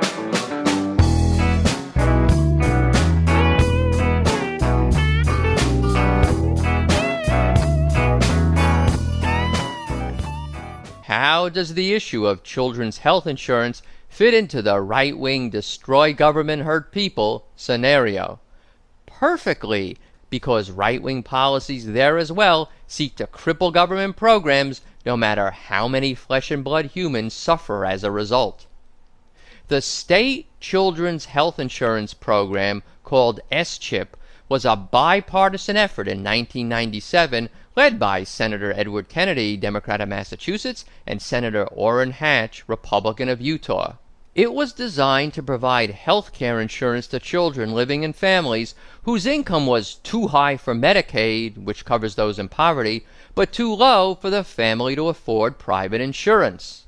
How 11.05 11.51
does 11.51 11.75
the 11.75 11.93
issue 11.93 12.27
of 12.27 12.43
children's 12.43 12.99
health 12.99 13.27
insurance 13.27 13.83
fit 14.09 14.33
into 14.33 14.63
the 14.63 14.81
right 14.81 15.17
wing 15.17 15.51
destroy 15.51 16.15
government, 16.15 16.63
hurt 16.63 16.91
people 16.91 17.47
scenario? 17.55 18.41
Perfectly 19.23 19.97
because 20.31 20.69
right 20.73 21.01
wing 21.01 21.23
policies 21.23 21.87
there 21.87 22.19
as 22.19 22.33
well 22.33 22.69
seek 22.89 23.15
to 23.15 23.25
cripple 23.25 23.73
government 23.73 24.17
programs 24.17 24.81
no 25.07 25.17
matter 25.17 25.53
how 25.53 25.87
many 25.87 26.13
flesh 26.13 26.51
and 26.51 26.65
blood 26.65 26.87
humans 26.87 27.33
suffer 27.33 27.87
as 27.87 28.03
a 28.03 28.11
result. 28.11 28.67
The 29.69 29.81
state 29.81 30.49
children's 30.59 31.27
health 31.27 31.61
insurance 31.61 32.15
program 32.15 32.83
called 33.05 33.39
S-CHIP 33.49 34.17
was 34.49 34.65
a 34.65 34.75
bipartisan 34.75 35.77
effort 35.77 36.09
in 36.09 36.19
1997 36.19 37.49
led 37.77 38.01
by 38.01 38.25
Senator 38.25 38.73
Edward 38.73 39.09
Kennedy, 39.09 39.57
Democrat 39.57 40.01
of 40.01 40.09
Massachusetts, 40.09 40.85
and 41.07 41.23
Senator 41.23 41.63
Orrin 41.67 42.11
Hatch, 42.11 42.65
Republican 42.67 43.29
of 43.29 43.41
Utah. 43.41 43.95
It 44.35 44.55
was 44.55 44.73
designed 44.73 45.35
to 45.35 45.43
provide 45.43 45.91
health 45.91 46.33
care 46.33 46.59
insurance 46.59 47.07
to 47.09 47.21
children 47.21 47.75
living 47.75 48.03
in 48.03 48.15
families 48.15 48.75
whose 49.03 49.27
income 49.27 49.67
was 49.67 49.97
too 49.97 50.29
high 50.29 50.57
for 50.57 50.75
Medicaid, 50.75 51.63
which 51.63 51.85
covers 51.85 52.15
those 52.15 52.39
in 52.39 52.49
poverty, 52.49 53.05
but 53.35 53.53
too 53.53 53.75
low 53.75 54.15
for 54.15 54.31
the 54.31 54.43
family 54.43 54.97
to 54.97 55.09
afford 55.09 55.59
private 55.59 56.01
insurance. 56.01 56.87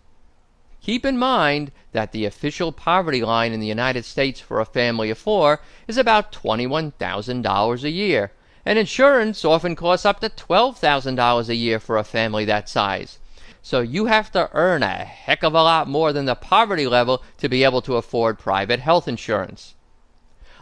Keep 0.80 1.04
in 1.04 1.18
mind 1.18 1.70
that 1.92 2.12
the 2.12 2.24
official 2.24 2.72
poverty 2.72 3.20
line 3.22 3.52
in 3.52 3.60
the 3.60 3.66
United 3.66 4.06
States 4.06 4.40
for 4.40 4.58
a 4.58 4.64
family 4.64 5.10
of 5.10 5.18
four 5.18 5.60
is 5.86 5.98
about 5.98 6.32
$21,000 6.32 7.84
a 7.84 7.90
year, 7.90 8.32
and 8.64 8.78
insurance 8.78 9.44
often 9.44 9.76
costs 9.76 10.06
up 10.06 10.20
to 10.20 10.30
$12,000 10.30 11.48
a 11.50 11.54
year 11.54 11.78
for 11.78 11.98
a 11.98 12.04
family 12.04 12.46
that 12.46 12.70
size. 12.70 13.18
So 13.66 13.80
you 13.80 14.04
have 14.04 14.30
to 14.32 14.50
earn 14.52 14.82
a 14.82 14.88
heck 14.88 15.42
of 15.42 15.54
a 15.54 15.62
lot 15.62 15.88
more 15.88 16.12
than 16.12 16.26
the 16.26 16.34
poverty 16.34 16.86
level 16.86 17.22
to 17.38 17.48
be 17.48 17.64
able 17.64 17.80
to 17.80 17.96
afford 17.96 18.38
private 18.38 18.80
health 18.80 19.08
insurance. 19.08 19.74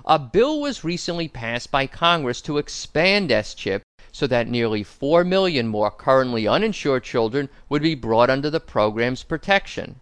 A 0.05 0.21
bill 0.21 0.61
was 0.61 0.85
recently 0.85 1.27
passed 1.27 1.73
by 1.73 1.89
Congress 1.89 2.41
to 2.43 2.59
expand 2.59 3.33
S-CHIP 3.33 3.83
so 4.13 4.29
that 4.29 4.47
nearly 4.47 4.85
4 4.85 5.25
million 5.25 5.67
more 5.67 5.91
currently 5.91 6.47
uninsured 6.47 7.03
children 7.03 7.49
would 7.69 7.83
be 7.83 7.97
brought 7.97 8.31
under 8.31 8.51
the 8.51 8.61
program's 8.61 9.25
protection. 9.25 9.99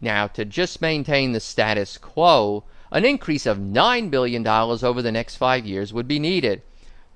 Now, 0.00 0.26
to 0.28 0.46
just 0.46 0.80
maintain 0.80 1.32
the 1.32 1.40
status 1.40 1.98
quo, 1.98 2.64
an 2.90 3.04
increase 3.04 3.44
of 3.44 3.58
$9 3.58 4.10
billion 4.10 4.46
over 4.48 5.02
the 5.02 5.12
next 5.12 5.36
five 5.36 5.66
years 5.66 5.92
would 5.92 6.08
be 6.08 6.18
needed. 6.18 6.62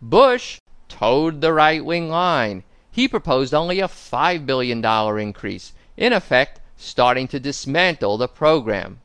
Bush 0.02 0.60
toed 0.90 1.40
the 1.40 1.54
right 1.54 1.82
wing 1.82 2.10
line 2.10 2.64
he 2.96 3.06
proposed 3.06 3.52
only 3.52 3.78
a 3.78 3.86
$5 3.86 4.46
billion 4.46 4.82
increase, 5.20 5.74
in 5.98 6.14
effect, 6.14 6.60
starting 6.78 7.28
to 7.28 7.38
dismantle 7.38 8.16
the 8.16 8.26
program. 8.26 9.00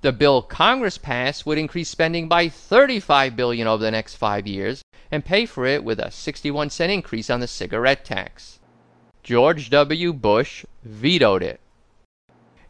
The 0.00 0.10
bill 0.10 0.40
Congress 0.40 0.96
passed 0.96 1.44
would 1.44 1.58
increase 1.58 1.90
spending 1.90 2.28
by 2.28 2.48
35 2.48 3.36
billion 3.36 3.68
over 3.68 3.84
the 3.84 3.90
next 3.90 4.14
five 4.14 4.46
years 4.46 4.82
and 5.10 5.22
pay 5.22 5.44
for 5.44 5.66
it 5.66 5.84
with 5.84 6.00
a 6.00 6.10
61 6.10 6.70
cent 6.70 6.90
increase 6.90 7.28
on 7.28 7.40
the 7.40 7.46
cigarette 7.46 8.06
tax. 8.06 8.58
George 9.22 9.68
W. 9.68 10.14
Bush 10.14 10.64
vetoed 10.82 11.42
it. 11.42 11.60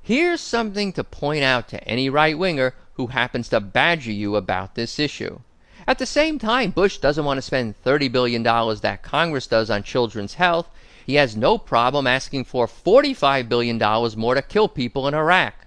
Here's 0.02 0.40
something 0.40 0.92
to 0.94 1.04
point 1.04 1.44
out 1.44 1.68
to 1.68 1.84
any 1.84 2.10
right 2.10 2.36
winger 2.36 2.74
who 2.94 3.06
happens 3.06 3.48
to 3.50 3.60
badger 3.60 4.10
you 4.10 4.34
about 4.34 4.74
this 4.74 4.98
issue. 4.98 5.38
At 5.88 5.98
the 6.00 6.06
same 6.06 6.40
time, 6.40 6.72
Bush 6.72 6.98
doesn't 6.98 7.24
want 7.24 7.38
to 7.38 7.42
spend 7.42 7.80
$30 7.84 8.10
billion 8.10 8.42
that 8.42 9.02
Congress 9.02 9.46
does 9.46 9.70
on 9.70 9.84
children's 9.84 10.34
health. 10.34 10.68
He 11.06 11.14
has 11.14 11.36
no 11.36 11.58
problem 11.58 12.08
asking 12.08 12.44
for 12.44 12.66
$45 12.66 13.48
billion 13.48 13.78
more 14.18 14.34
to 14.34 14.42
kill 14.42 14.66
people 14.66 15.06
in 15.06 15.14
Iraq. 15.14 15.66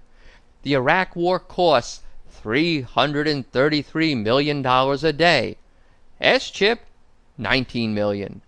The 0.64 0.74
Iraq 0.74 1.16
war 1.16 1.40
costs 1.40 2.02
$333 2.44 4.22
million 4.22 4.66
a 4.66 5.14
day. 5.14 5.58
S-chip 6.20 6.82
19 7.38 7.94
million. 7.94 8.42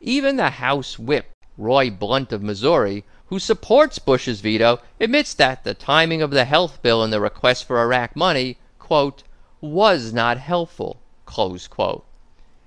Even 0.00 0.36
the 0.36 0.50
House 0.50 1.00
whip, 1.00 1.32
Roy 1.58 1.90
Blunt 1.90 2.32
of 2.32 2.42
Missouri, 2.42 3.02
who 3.26 3.40
supports 3.40 3.98
Bush's 3.98 4.40
veto, 4.40 4.78
admits 5.00 5.34
that 5.34 5.64
the 5.64 5.74
timing 5.74 6.22
of 6.22 6.30
the 6.30 6.44
health 6.44 6.80
bill 6.80 7.02
and 7.02 7.12
the 7.12 7.20
request 7.20 7.66
for 7.66 7.82
Iraq 7.82 8.14
money, 8.14 8.58
quote, 8.78 9.24
was 9.62 10.12
not 10.12 10.38
helpful. 10.38 11.00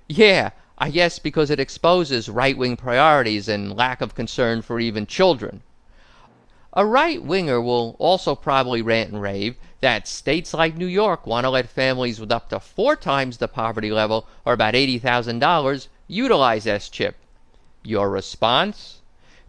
Yeah, 0.08 0.50
I 0.78 0.90
guess 0.90 1.18
because 1.18 1.50
it 1.50 1.60
exposes 1.60 2.28
right 2.30 2.56
wing 2.56 2.76
priorities 2.76 3.48
and 3.48 3.76
lack 3.76 4.00
of 4.00 4.14
concern 4.14 4.62
for 4.62 4.80
even 4.80 5.06
children. 5.06 5.62
A 6.72 6.86
right 6.86 7.22
winger 7.22 7.60
will 7.60 7.96
also 7.98 8.34
probably 8.34 8.80
rant 8.80 9.10
and 9.10 9.20
rave 9.20 9.56
that 9.80 10.08
states 10.08 10.54
like 10.54 10.76
New 10.76 10.86
York 10.86 11.26
want 11.26 11.44
to 11.44 11.50
let 11.50 11.68
families 11.68 12.18
with 12.18 12.32
up 12.32 12.48
to 12.48 12.58
four 12.58 12.96
times 12.96 13.36
the 13.36 13.46
poverty 13.46 13.90
level, 13.90 14.26
or 14.46 14.54
about 14.54 14.74
$80,000, 14.74 15.88
utilize 16.08 16.66
S 16.66 16.88
chip. 16.88 17.16
Your 17.82 18.08
response? 18.08 19.02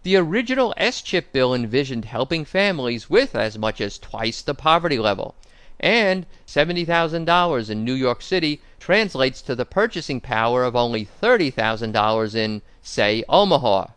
The 0.03 0.17
original 0.17 0.73
S 0.75 1.01
chip 1.01 1.31
bill 1.31 1.53
envisioned 1.53 2.05
helping 2.05 2.43
families 2.43 3.09
with 3.09 3.35
as 3.35 3.57
much 3.57 3.79
as 3.79 3.97
twice 3.97 4.41
the 4.41 4.53
poverty 4.53 4.99
level. 4.99 5.35
And 5.79 6.25
$70,000 6.47 7.69
in 7.69 7.85
New 7.85 7.93
York 7.93 8.21
City 8.21 8.61
translates 8.79 9.41
to 9.43 9.53
the 9.53 9.65
purchasing 9.65 10.19
power 10.19 10.63
of 10.63 10.75
only 10.75 11.05
$30,000 11.05 12.35
in, 12.35 12.61
say, 12.81 13.23
Omaha. 13.29 13.87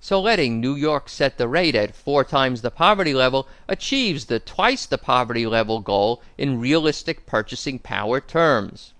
So 0.00 0.20
letting 0.20 0.60
New 0.60 0.74
York 0.74 1.08
set 1.08 1.38
the 1.38 1.48
rate 1.48 1.74
at 1.74 1.94
four 1.94 2.24
times 2.24 2.62
the 2.62 2.70
poverty 2.70 3.14
level 3.14 3.48
achieves 3.68 4.26
the 4.26 4.38
twice 4.38 4.86
the 4.86 4.98
poverty 4.98 5.46
level 5.46 5.80
goal 5.80 6.20
in 6.36 6.60
realistic 6.60 7.24
purchasing 7.26 7.78
power 7.78 8.20
terms. 8.20 8.92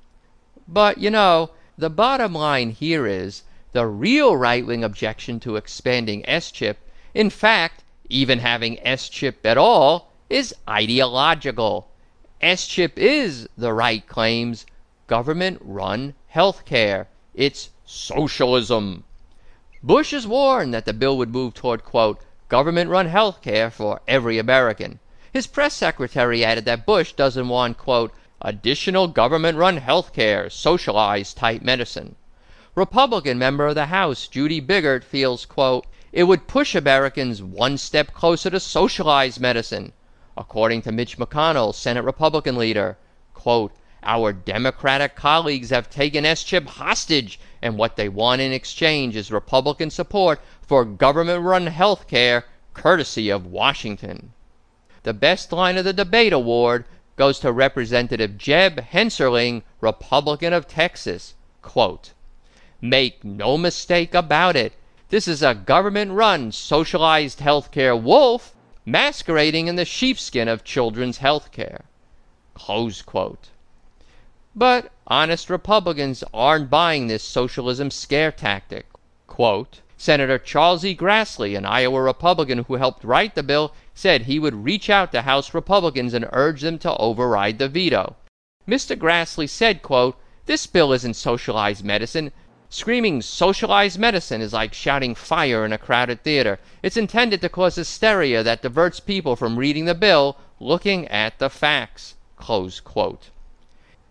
But, 0.66 0.99
you 0.99 1.11
know, 1.11 1.50
the 1.76 1.90
bottom 1.90 2.33
line 2.33 2.71
here 2.71 3.06
is 3.06 3.42
the 3.73 3.87
real 3.87 4.37
right 4.37 4.64
wing 4.64 4.85
objection 4.85 5.40
to 5.40 5.56
expanding 5.56 6.26
S 6.28 6.50
chip, 6.50 6.78
in 7.12 7.28
fact, 7.28 7.83
even 8.09 8.38
having 8.38 8.78
S 8.87 9.09
chip 9.09 9.44
at 9.44 9.59
all, 9.59 10.12
is 10.30 10.54
ideological. 10.66 11.88
S 12.44 12.66
chip 12.66 12.98
is, 12.98 13.48
the 13.56 13.72
right 13.72 14.06
claims, 14.06 14.66
government 15.06 15.58
run 15.62 16.12
health 16.26 16.66
care. 16.66 17.08
It's 17.34 17.70
socialism. 17.86 19.04
Bush 19.82 20.10
has 20.10 20.26
warned 20.26 20.74
that 20.74 20.84
the 20.84 20.92
bill 20.92 21.16
would 21.16 21.30
move 21.30 21.54
toward, 21.54 21.84
quote, 21.84 22.20
government 22.50 22.90
run 22.90 23.06
health 23.06 23.40
care 23.40 23.70
for 23.70 24.02
every 24.06 24.36
American. 24.36 25.00
His 25.32 25.46
press 25.46 25.72
secretary 25.72 26.44
added 26.44 26.66
that 26.66 26.84
Bush 26.84 27.14
doesn't 27.14 27.48
want, 27.48 27.78
quote, 27.78 28.12
additional 28.42 29.08
government 29.08 29.56
run 29.56 29.78
health 29.78 30.12
care, 30.12 30.50
socialized 30.50 31.38
type 31.38 31.62
medicine. 31.62 32.14
Republican 32.74 33.38
member 33.38 33.68
of 33.68 33.74
the 33.74 33.86
House, 33.86 34.28
Judy 34.28 34.60
Biggert, 34.60 35.02
feels, 35.02 35.46
quote, 35.46 35.86
it 36.12 36.24
would 36.24 36.46
push 36.46 36.74
Americans 36.74 37.42
one 37.42 37.78
step 37.78 38.12
closer 38.12 38.50
to 38.50 38.60
socialized 38.60 39.40
medicine. 39.40 39.94
According 40.36 40.82
to 40.82 40.92
Mitch 40.92 41.16
McConnell, 41.16 41.74
Senate 41.74 42.02
Republican 42.02 42.56
leader, 42.56 42.96
quote, 43.34 43.72
our 44.02 44.32
Democratic 44.32 45.14
colleagues 45.14 45.70
have 45.70 45.88
taken 45.88 46.26
S 46.26 46.42
chip 46.42 46.66
hostage 46.66 47.38
and 47.62 47.78
what 47.78 47.96
they 47.96 48.08
want 48.08 48.40
in 48.40 48.52
exchange 48.52 49.16
is 49.16 49.30
Republican 49.30 49.90
support 49.90 50.40
for 50.60 50.84
government 50.84 51.42
run 51.42 51.68
health 51.68 52.06
care 52.08 52.44
courtesy 52.74 53.30
of 53.30 53.46
Washington. 53.46 54.32
The 55.04 55.14
best 55.14 55.52
line 55.52 55.78
of 55.78 55.84
the 55.84 55.92
debate 55.92 56.32
award 56.32 56.84
goes 57.16 57.38
to 57.38 57.52
Representative 57.52 58.36
Jeb 58.36 58.80
Hensarling, 58.80 59.62
Republican 59.80 60.52
of 60.52 60.66
Texas. 60.66 61.34
Quote, 61.62 62.12
Make 62.80 63.24
no 63.24 63.56
mistake 63.56 64.14
about 64.14 64.56
it, 64.56 64.73
this 65.10 65.28
is 65.28 65.42
a 65.42 65.54
government 65.54 66.12
run 66.12 66.50
socialized 66.50 67.40
health 67.40 67.70
care 67.70 67.94
wolf 67.94 68.53
masquerading 68.84 69.66
in 69.66 69.76
the 69.76 69.84
sheepskin 69.84 70.49
of 70.49 70.64
children's 70.64 71.18
health 71.18 71.50
care. 71.50 71.84
But 74.54 74.92
honest 75.06 75.50
Republicans 75.50 76.23
aren't 76.32 76.70
buying 76.70 77.06
this 77.06 77.25
socialism 77.25 77.90
scare 77.90 78.30
tactic. 78.30 78.86
Quote, 79.26 79.80
Senator 79.97 80.38
Charles 80.38 80.84
E. 80.84 80.94
Grassley, 80.94 81.56
an 81.56 81.64
Iowa 81.64 82.02
Republican 82.02 82.58
who 82.58 82.75
helped 82.75 83.04
write 83.04 83.34
the 83.34 83.42
bill, 83.42 83.73
said 83.94 84.23
he 84.23 84.38
would 84.38 84.64
reach 84.64 84.90
out 84.90 85.12
to 85.12 85.23
House 85.23 85.54
Republicans 85.54 86.12
and 86.12 86.28
urge 86.32 86.60
them 86.60 86.78
to 86.80 86.97
override 86.99 87.58
the 87.58 87.68
veto. 87.68 88.16
Mr. 88.68 88.97
Grassley 88.97 89.49
said, 89.49 89.82
quote, 89.82 90.16
This 90.47 90.66
bill 90.66 90.92
isn't 90.92 91.14
socialized 91.14 91.84
medicine. 91.84 92.32
Screaming 92.76 93.23
socialized 93.23 94.00
medicine 94.00 94.41
is 94.41 94.52
like 94.52 94.75
shouting 94.75 95.15
fire 95.15 95.65
in 95.65 95.73
a 95.73 95.78
crowded 95.78 96.25
theater. 96.25 96.58
It's 96.82 96.97
intended 96.97 97.41
to 97.43 97.49
cause 97.49 97.76
hysteria 97.76 98.43
that 98.43 98.63
diverts 98.63 98.99
people 98.99 99.37
from 99.37 99.60
reading 99.60 99.84
the 99.84 99.95
bill, 99.95 100.39
looking 100.58 101.06
at 101.06 101.39
the 101.39 101.49
facts. 101.49 102.17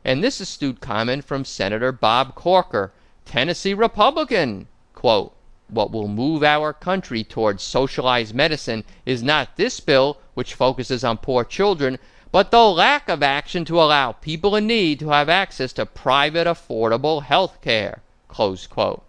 And 0.06 0.24
this 0.24 0.40
astute 0.40 0.80
comment 0.80 1.26
from 1.26 1.44
Senator 1.44 1.92
Bob 1.92 2.36
Corker, 2.36 2.94
Tennessee 3.26 3.74
Republican. 3.74 4.70
Quote, 4.96 5.34
what 5.68 5.92
will 5.92 6.08
move 6.08 6.42
our 6.42 6.72
country 6.72 7.26
towards 7.26 7.62
socialized 7.62 8.34
medicine 8.34 8.86
is 9.06 9.22
not 9.22 9.58
this 9.58 9.82
bill, 9.82 10.20
which 10.36 10.54
focuses 10.54 11.04
on 11.04 11.18
poor 11.18 11.44
children, 11.44 12.00
but 12.32 12.50
the 12.50 12.64
lack 12.64 13.10
of 13.10 13.22
action 13.22 13.66
to 13.66 13.82
allow 13.82 14.14
people 14.14 14.56
in 14.56 14.68
need 14.68 15.00
to 15.00 15.10
have 15.10 15.28
access 15.28 15.74
to 15.74 15.86
private, 15.86 16.48
affordable 16.48 17.24
health 17.24 17.60
care. 17.62 18.02
Close 18.34 18.66
quote. 18.66 19.04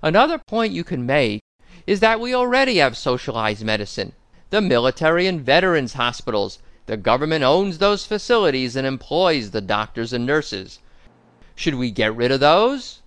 Another 0.00 0.38
point 0.38 0.72
you 0.72 0.84
can 0.84 1.04
make 1.04 1.42
is 1.84 1.98
that 1.98 2.20
we 2.20 2.32
already 2.32 2.76
have 2.76 2.96
socialized 2.96 3.64
medicine. 3.64 4.12
The 4.50 4.60
military 4.60 5.26
and 5.26 5.40
veterans 5.40 5.94
hospitals 5.94 6.60
the 6.86 6.96
government 6.96 7.42
owns 7.42 7.78
those 7.78 8.06
facilities 8.06 8.76
and 8.76 8.86
employs 8.86 9.50
the 9.50 9.60
doctors 9.60 10.12
and 10.12 10.24
nurses. 10.24 10.78
Should 11.56 11.74
we 11.74 11.90
get 11.90 12.14
rid 12.14 12.30
of 12.30 12.38
those? 12.38 13.00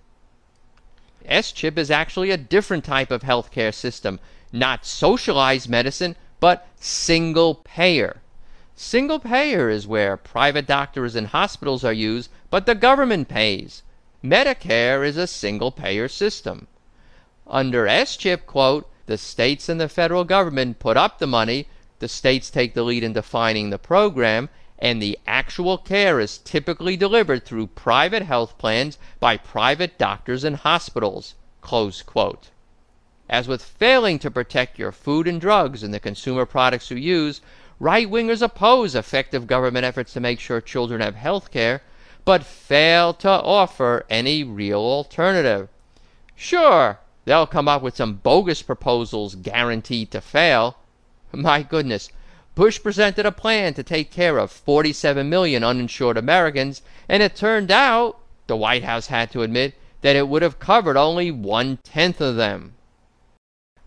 S 1.24 1.52
chip 1.52 1.78
is 1.78 1.90
actually 1.90 2.30
a 2.30 2.36
different 2.36 2.84
type 2.84 3.10
of 3.10 3.22
healthcare 3.22 3.72
system, 3.72 4.20
not 4.52 4.84
socialized 4.84 5.70
medicine, 5.70 6.16
but 6.38 6.68
single 6.76 7.54
payer. 7.54 8.20
Single 8.76 9.20
payer 9.20 9.70
is 9.70 9.86
where 9.86 10.18
private 10.18 10.66
doctors 10.66 11.16
and 11.16 11.28
hospitals 11.28 11.82
are 11.82 11.94
used, 11.94 12.30
but 12.50 12.66
the 12.66 12.74
government 12.74 13.28
pays. 13.28 13.82
Medicare 14.24 15.06
is 15.06 15.16
a 15.16 15.26
single 15.26 15.70
payer 15.70 16.08
system. 16.08 16.66
Under 17.46 17.86
S 17.86 18.16
chip, 18.16 18.46
quote, 18.46 18.90
the 19.06 19.16
states 19.16 19.68
and 19.68 19.80
the 19.80 19.88
federal 19.88 20.24
government 20.24 20.78
put 20.78 20.96
up 20.96 21.18
the 21.18 21.26
money 21.26 21.66
the 22.00 22.08
states 22.08 22.48
take 22.48 22.74
the 22.74 22.84
lead 22.84 23.02
in 23.02 23.12
defining 23.12 23.70
the 23.70 23.78
program, 23.78 24.48
and 24.78 25.02
the 25.02 25.18
actual 25.26 25.76
care 25.76 26.20
is 26.20 26.38
typically 26.38 26.96
delivered 26.96 27.44
through 27.44 27.66
private 27.66 28.22
health 28.22 28.56
plans 28.56 28.98
by 29.18 29.36
private 29.36 29.98
doctors 29.98 30.44
and 30.44 30.58
hospitals. 30.58 31.34
Close 31.60 32.02
quote. 32.02 32.50
As 33.28 33.48
with 33.48 33.64
failing 33.64 34.20
to 34.20 34.30
protect 34.30 34.78
your 34.78 34.92
food 34.92 35.26
and 35.26 35.40
drugs 35.40 35.82
and 35.82 35.92
the 35.92 35.98
consumer 35.98 36.46
products 36.46 36.90
you 36.90 36.96
use, 36.96 37.40
right 37.80 38.08
wingers 38.08 38.42
oppose 38.42 38.94
effective 38.94 39.48
government 39.48 39.84
efforts 39.84 40.12
to 40.12 40.20
make 40.20 40.38
sure 40.38 40.60
children 40.60 41.00
have 41.00 41.16
health 41.16 41.50
care, 41.50 41.82
but 42.28 42.44
fail 42.44 43.14
to 43.14 43.30
offer 43.30 44.04
any 44.10 44.44
real 44.44 44.80
alternative. 44.80 45.66
Sure, 46.36 46.98
they'll 47.24 47.46
come 47.46 47.66
up 47.66 47.80
with 47.80 47.96
some 47.96 48.16
bogus 48.16 48.60
proposals 48.60 49.34
guaranteed 49.34 50.10
to 50.10 50.20
fail 50.20 50.76
my 51.32 51.62
goodness, 51.62 52.10
Bush 52.54 52.82
presented 52.82 53.24
a 53.24 53.32
plan 53.32 53.72
to 53.72 53.82
take 53.82 54.10
care 54.10 54.36
of 54.36 54.50
47 54.50 55.26
million 55.26 55.64
uninsured 55.64 56.18
Americans, 56.18 56.82
and 57.08 57.22
it 57.22 57.34
turned 57.34 57.70
out, 57.70 58.18
the 58.46 58.56
White 58.56 58.84
House 58.84 59.06
had 59.06 59.30
to 59.32 59.42
admit, 59.42 59.72
that 60.02 60.14
it 60.14 60.28
would 60.28 60.42
have 60.42 60.58
covered 60.58 60.98
only 60.98 61.30
one 61.30 61.78
tenth 61.82 62.20
of 62.20 62.36
them. 62.36 62.74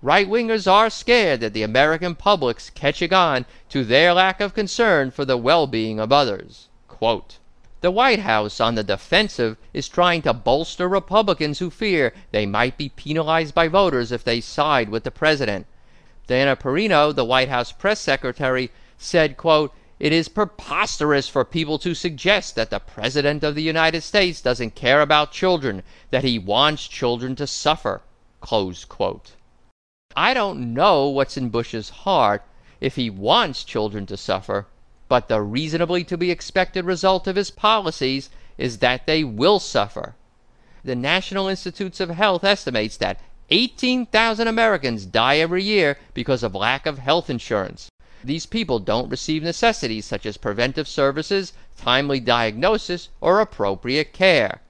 Right 0.02 0.28
wingers 0.28 0.66
are 0.66 0.90
scared 0.90 1.42
that 1.42 1.54
the 1.54 1.62
American 1.62 2.16
public's 2.16 2.72
catching 2.72 3.14
on 3.14 3.46
to 3.70 3.84
their 3.84 4.16
lack 4.16 4.42
of 4.42 4.56
concern 4.56 5.12
for 5.12 5.26
the 5.26 5.38
well 5.38 5.68
being 5.68 6.00
of 6.00 6.12
others. 6.12 6.70
Quote, 6.88 7.38
the 7.82 7.92
White 7.92 8.20
House, 8.20 8.62
on 8.62 8.76
the 8.76 8.84
defensive, 8.84 9.58
is 9.74 9.90
trying 9.90 10.22
to 10.22 10.34
bolster 10.34 10.88
Republicans 10.88 11.60
who 11.60 11.70
fear 11.70 12.14
they 12.32 12.46
might 12.46 12.78
be 12.78 12.90
penalized 12.90 13.56
by 13.56 13.68
voters 13.68 14.12
if 14.12 14.24
they 14.24 14.40
side 14.40 14.90
with 14.90 15.04
the 15.04 15.12
president. 15.12 15.66
Dana 16.28 16.56
Perino, 16.56 17.14
the 17.14 17.26
White 17.26 17.50
House 17.50 17.72
press 17.72 18.00
secretary, 18.00 18.72
said, 18.98 19.36
quote, 19.36 19.74
it 20.00 20.14
is 20.14 20.30
preposterous 20.30 21.28
for 21.28 21.46
people 21.46 21.78
to 21.80 21.94
suggest 21.94 22.56
that 22.56 22.72
the 22.72 22.80
President 22.80 23.44
of 23.44 23.54
the 23.54 23.62
United 23.62 24.02
States 24.02 24.42
doesn't 24.42 24.74
care 24.74 25.02
about 25.02 25.32
children, 25.32 25.84
that 26.10 26.24
he 26.24 26.40
wants 26.40 26.88
children 26.88 27.36
to 27.36 27.46
suffer. 27.46 28.02
I 30.16 30.34
don't 30.34 30.74
know 30.74 31.08
what's 31.08 31.38
in 31.38 31.50
Bush's 31.50 31.90
heart 31.90 32.44
if 32.80 32.96
he 32.96 33.10
wants 33.12 33.64
children 33.64 34.08
to 34.08 34.18
suffer, 34.18 34.66
but 35.12 35.28
the 35.28 35.42
reasonably 35.42 36.06
to 36.06 36.16
be 36.16 36.32
expected 36.32 36.86
result 36.86 37.28
of 37.28 37.36
his 37.36 37.52
policies 37.52 38.30
is 38.58 38.78
that 38.78 39.06
they 39.06 39.26
will 39.26 39.60
suffer. 39.60 40.16
The 40.86 40.96
National 40.96 41.50
Institutes 41.50 42.00
of 42.00 42.12
Health 42.12 42.46
estimates 42.46 42.96
that 42.96 43.20
18,000 43.50 44.48
Americans 44.48 45.06
die 45.06 45.40
every 45.40 45.64
year 45.64 45.98
because 46.14 46.44
of 46.44 46.56
lack 46.56 46.86
of 46.86 47.00
health 47.00 47.30
insurance. 47.30 47.90
These 48.24 48.46
people 48.46 48.80
don't 48.80 49.10
receive 49.10 49.44
necessities 49.44 50.06
such 50.06 50.26
as 50.26 50.38
preventive 50.38 50.88
services, 50.88 51.52
timely 51.76 52.22
diagnosis, 52.22 53.10
or 53.20 53.42
appropriate 53.42 54.14
care. 54.14 54.62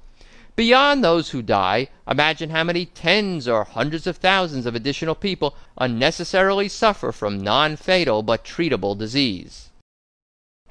Beyond 0.56 1.04
those 1.04 1.30
who 1.30 1.44
die, 1.44 1.90
imagine 2.10 2.50
how 2.50 2.64
many 2.64 2.88
tens 2.88 3.48
or 3.48 3.64
hundreds 3.64 4.08
of 4.08 4.18
thousands 4.18 4.66
of 4.66 4.74
additional 4.74 5.14
people 5.14 5.56
unnecessarily 5.78 6.68
suffer 6.68 7.12
from 7.12 7.40
non 7.40 7.76
fatal 7.76 8.24
but 8.24 8.44
treatable 8.44 8.98
disease. 8.98 9.68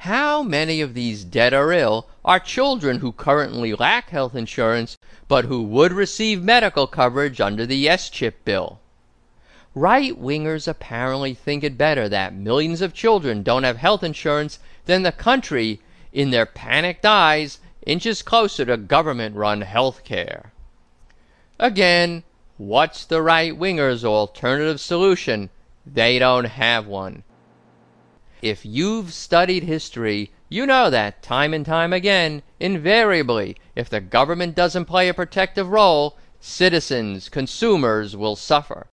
How 0.04 0.42
many 0.42 0.80
of 0.80 0.94
these 0.94 1.24
dead 1.24 1.52
or 1.52 1.72
ill 1.72 2.08
are 2.24 2.40
children 2.40 3.00
who 3.00 3.12
currently 3.12 3.74
lack 3.74 4.08
health 4.08 4.34
insurance 4.34 4.96
but 5.28 5.44
who 5.44 5.62
would 5.62 5.92
receive 5.92 6.42
medical 6.42 6.86
coverage 6.86 7.38
under 7.38 7.66
the 7.66 7.86
S 7.86 8.08
chip 8.08 8.42
bill? 8.46 8.80
Right 9.74 10.18
wingers 10.18 10.66
apparently 10.66 11.34
think 11.34 11.62
it 11.62 11.76
better 11.76 12.08
that 12.08 12.32
millions 12.32 12.80
of 12.80 12.94
children 12.94 13.42
don't 13.42 13.64
have 13.64 13.76
health 13.76 14.02
insurance 14.02 14.58
than 14.86 15.02
the 15.02 15.12
country, 15.12 15.82
in 16.14 16.30
their 16.30 16.46
panicked 16.46 17.04
eyes, 17.04 17.58
inches 17.84 18.22
closer 18.22 18.64
to 18.64 18.78
government 18.78 19.36
run 19.36 19.60
health 19.60 20.02
care. 20.02 20.54
Again, 21.58 22.22
what's 22.56 23.04
the 23.04 23.20
right 23.20 23.52
wingers' 23.52 24.02
alternative 24.02 24.80
solution? 24.80 25.50
They 25.84 26.18
don't 26.18 26.46
have 26.46 26.86
one. 26.86 27.22
If 28.42 28.64
you've 28.64 29.12
studied 29.12 29.64
history, 29.64 30.30
you 30.48 30.64
know 30.64 30.88
that 30.88 31.22
time 31.22 31.52
and 31.52 31.66
time 31.66 31.92
again, 31.92 32.42
invariably, 32.58 33.56
if 33.76 33.90
the 33.90 34.00
government 34.00 34.54
doesn't 34.54 34.86
play 34.86 35.08
a 35.08 35.14
protective 35.14 35.68
role, 35.68 36.16
citizens, 36.40 37.28
consumers 37.28 38.16
will 38.16 38.36
suffer. 38.36 38.86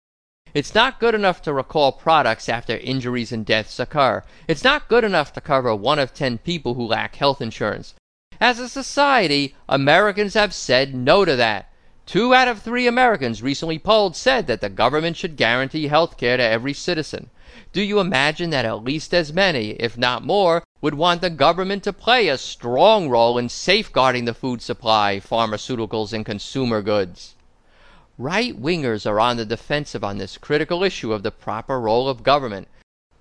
It's 0.54 0.76
not 0.76 1.00
good 1.00 1.16
enough 1.16 1.42
to 1.44 1.54
recall 1.54 1.94
products 1.94 2.50
after 2.50 2.78
injuries 2.78 3.32
and 3.32 3.46
deaths 3.46 3.80
occur. 3.80 4.24
It's 4.50 4.64
not 4.66 4.90
good 4.90 5.06
enough 5.06 5.32
to 5.34 5.42
cover 5.42 5.74
one 5.74 6.00
of 6.00 6.14
ten 6.14 6.40
people 6.40 6.74
who 6.74 6.86
lack 6.86 7.16
health 7.16 7.42
insurance. 7.42 7.94
As 8.42 8.60
a 8.60 8.68
society, 8.68 9.56
Americans 9.70 10.34
have 10.34 10.54
said 10.54 10.94
no 10.94 11.24
to 11.24 11.36
that. 11.38 11.72
Two 12.06 12.34
out 12.34 12.48
of 12.48 12.62
three 12.62 12.86
Americans 12.86 13.42
recently 13.42 13.80
polled 13.80 14.16
said 14.16 14.48
that 14.48 14.62
the 14.62 14.70
government 14.70 15.16
should 15.16 15.38
guarantee 15.38 15.88
health 15.88 16.18
care 16.18 16.38
to 16.38 16.44
every 16.44 16.74
citizen. 16.74 17.30
Do 17.74 17.82
you 17.82 18.00
imagine 18.00 18.50
that 18.50 18.66
at 18.66 18.84
least 18.84 19.14
as 19.14 19.32
many, 19.32 19.72
if 19.72 19.98
not 19.98 20.24
more, 20.24 20.64
would 20.82 20.96
want 20.96 21.22
the 21.22 21.30
government 21.30 21.84
to 21.84 21.94
play 21.94 22.28
a 22.28 22.38
strong 22.38 23.10
role 23.10 23.38
in 23.38 23.50
safeguarding 23.50 24.26
the 24.26 24.34
food 24.34 24.62
supply, 24.62 25.20
pharmaceuticals, 25.20 26.14
and 26.14 26.26
consumer 26.26 26.82
goods? 26.82 27.36
Right 28.18 28.60
wingers 28.60 29.10
are 29.10 29.20
on 29.20 29.38
the 29.38 29.46
defensive 29.46 30.04
on 30.04 30.18
this 30.18 30.38
critical 30.38 30.84
issue 30.84 31.14
of 31.14 31.24
the 31.24 31.32
proper 31.32 31.80
role 31.80 32.10
of 32.10 32.24
government. 32.24 32.68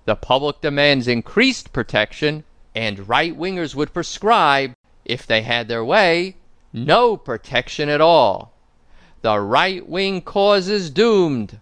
The 0.05 0.15
public 0.15 0.61
demands 0.61 1.07
increased 1.07 1.71
protection, 1.71 2.43
and 2.73 3.07
right 3.07 3.37
wingers 3.37 3.75
would 3.75 3.93
prescribe, 3.93 4.73
if 5.05 5.27
they 5.27 5.43
had 5.43 5.67
their 5.67 5.85
way, 5.85 6.35
no 6.73 7.15
protection 7.15 7.89
at 7.89 8.01
all. 8.01 8.53
The 9.21 9.39
right 9.39 9.87
wing 9.87 10.21
cause 10.21 10.67
is 10.67 10.89
doomed. 10.89 11.59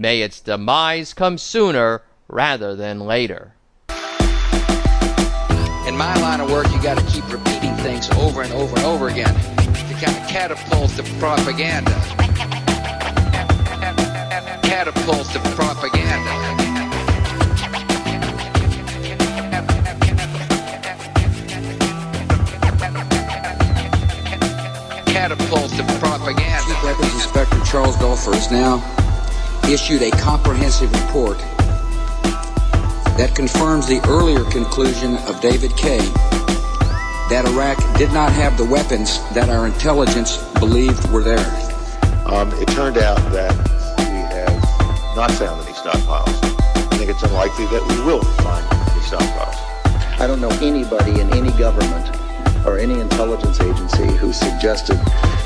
May 0.00 0.22
its 0.22 0.40
demise 0.40 1.12
come 1.12 1.38
sooner 1.38 2.02
rather 2.28 2.76
than 2.76 3.00
later. 3.00 3.54
In 5.88 5.96
my 5.96 6.14
line 6.20 6.40
of 6.40 6.52
work, 6.52 6.70
you 6.70 6.80
got 6.80 6.98
to 6.98 7.04
keep 7.06 7.28
repeating 7.32 7.74
things 7.78 8.08
over 8.10 8.42
and 8.42 8.52
over 8.52 8.76
and 8.76 8.86
over 8.86 9.08
again 9.08 9.34
to 9.34 9.94
kind 10.00 10.16
of 10.16 10.28
catapult 10.28 10.90
the 10.92 11.02
propaganda. 11.18 11.90
Catapult 14.62 15.26
the 15.32 15.40
propaganda. 15.56 16.30
Catapult 25.06 25.70
the 25.72 25.82
propaganda. 25.98 26.64
Chief 26.66 26.84
Weapons 26.84 27.14
Inspector 27.14 27.58
Charles 27.64 27.96
Duelfer 27.96 28.34
has 28.34 28.48
now 28.52 29.07
issued 29.68 30.00
a 30.00 30.10
comprehensive 30.12 30.90
report 31.04 31.38
that 33.18 33.32
confirms 33.34 33.86
the 33.86 34.00
earlier 34.08 34.44
conclusion 34.44 35.16
of 35.28 35.40
David 35.42 35.76
Kay 35.76 35.98
that 37.28 37.44
Iraq 37.46 37.76
did 37.98 38.10
not 38.12 38.32
have 38.32 38.56
the 38.56 38.64
weapons 38.64 39.18
that 39.34 39.50
our 39.50 39.66
intelligence 39.66 40.38
believed 40.58 41.10
were 41.10 41.22
there. 41.22 41.44
Um, 42.24 42.50
it 42.54 42.68
turned 42.68 42.96
out 42.96 43.18
that 43.32 43.52
we 43.98 44.04
have 44.32 44.56
not 45.14 45.30
found 45.32 45.60
any 45.60 45.72
stockpiles. 45.72 46.32
I 46.92 46.96
think 46.96 47.10
it's 47.10 47.22
unlikely 47.22 47.66
that 47.66 47.84
we 47.88 48.04
will 48.06 48.22
find 48.40 48.64
any 48.72 49.00
stockpiles. 49.04 50.20
I 50.20 50.26
don't 50.26 50.40
know 50.40 50.50
anybody 50.62 51.20
in 51.20 51.30
any 51.34 51.50
government 51.58 52.08
or 52.66 52.78
any 52.78 52.98
intelligence 53.00 53.60
agency 53.60 54.06
who 54.16 54.32
suggested 54.32 54.98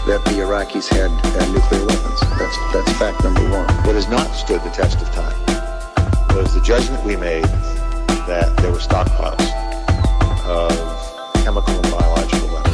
that 0.06 0.24
the 0.24 0.32
Iraqis 0.42 0.88
had 0.88 1.10
uh, 1.10 1.52
nuclear 1.52 1.86
weapons. 1.86 2.20
That's 2.38 2.58
that's 2.72 2.92
fact 2.98 3.22
number 3.22 3.42
one. 3.42 3.66
What 3.86 3.94
has 3.94 4.08
not 4.08 4.26
stood 4.34 4.60
the 4.62 4.70
test 4.70 5.00
of 5.00 5.10
time 5.12 5.38
was 6.36 6.54
the 6.54 6.60
judgment 6.60 7.04
we 7.04 7.16
made 7.16 7.44
that 8.26 8.56
there 8.58 8.72
were 8.72 8.78
stockpiles 8.78 9.46
of 10.44 10.72
chemical 11.44 11.74
and 11.74 11.90
biological 11.90 12.48
weapons. 12.48 12.72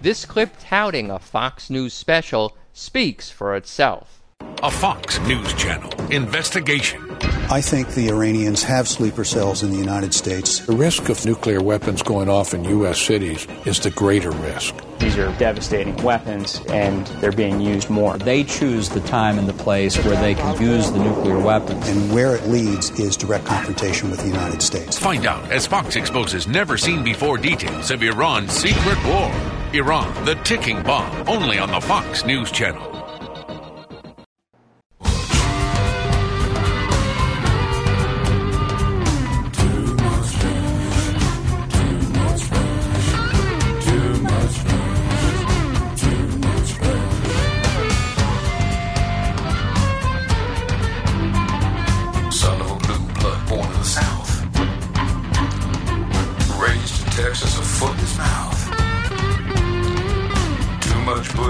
This 0.00 0.24
clip 0.24 0.54
touting 0.58 1.10
a 1.10 1.18
Fox 1.18 1.68
News 1.68 1.92
special 1.92 2.56
speaks 2.72 3.28
for 3.28 3.54
itself. 3.54 4.19
A 4.62 4.70
Fox 4.70 5.18
News 5.20 5.54
Channel 5.54 5.90
investigation. 6.12 7.00
I 7.48 7.62
think 7.62 7.94
the 7.94 8.10
Iranians 8.10 8.62
have 8.62 8.86
sleeper 8.88 9.24
cells 9.24 9.62
in 9.62 9.70
the 9.70 9.78
United 9.78 10.12
States. 10.12 10.58
The 10.66 10.76
risk 10.76 11.08
of 11.08 11.24
nuclear 11.24 11.62
weapons 11.62 12.02
going 12.02 12.28
off 12.28 12.52
in 12.52 12.64
U.S. 12.64 13.00
cities 13.00 13.46
is 13.64 13.80
the 13.80 13.90
greater 13.90 14.30
risk. 14.30 14.74
These 14.98 15.16
are 15.16 15.32
devastating 15.38 15.96
weapons, 16.02 16.60
and 16.68 17.06
they're 17.22 17.32
being 17.32 17.58
used 17.58 17.88
more. 17.88 18.18
They 18.18 18.44
choose 18.44 18.90
the 18.90 19.00
time 19.00 19.38
and 19.38 19.48
the 19.48 19.54
place 19.54 19.96
where 20.04 20.20
they 20.20 20.34
can 20.34 20.60
use 20.60 20.90
the 20.90 20.98
nuclear 20.98 21.38
weapons. 21.38 21.88
And 21.88 22.12
where 22.12 22.34
it 22.34 22.46
leads 22.46 22.90
is 23.00 23.16
direct 23.16 23.46
confrontation 23.46 24.10
with 24.10 24.20
the 24.20 24.28
United 24.28 24.60
States. 24.60 24.98
Find 24.98 25.24
out 25.24 25.50
as 25.50 25.66
Fox 25.66 25.96
exposes 25.96 26.46
never 26.46 26.76
seen 26.76 27.02
before 27.02 27.38
details 27.38 27.90
of 27.90 28.02
Iran's 28.02 28.52
secret 28.52 29.02
war. 29.06 29.32
Iran, 29.72 30.24
the 30.26 30.34
ticking 30.44 30.82
bomb, 30.82 31.26
only 31.26 31.58
on 31.58 31.70
the 31.70 31.80
Fox 31.80 32.26
News 32.26 32.50
Channel. 32.50 32.99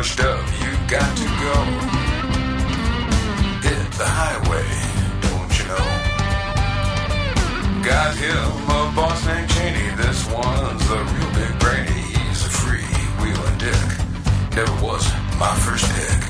Pushed 0.01 0.21
up, 0.21 0.41
you 0.63 0.71
got 0.89 1.15
to 1.15 1.25
go. 1.45 1.57
Hit 3.61 3.93
the 4.01 4.09
highway, 4.09 4.65
don't 5.29 5.53
you 5.59 5.67
know? 5.69 5.89
Got 7.85 8.17
him 8.17 8.49
a 8.65 8.97
boss 8.97 9.27
named 9.27 9.51
Cheney. 9.51 9.95
This 9.97 10.25
one's 10.33 10.89
real 10.89 11.31
big 11.35 11.53
brainy. 11.59 12.01
He's 12.17 12.47
a 12.47 12.49
free 12.49 12.97
wheeling 13.21 13.59
dick. 13.59 13.89
Never 14.57 14.73
was 14.83 15.05
my 15.39 15.55
first 15.57 15.85
pick. 15.93 16.21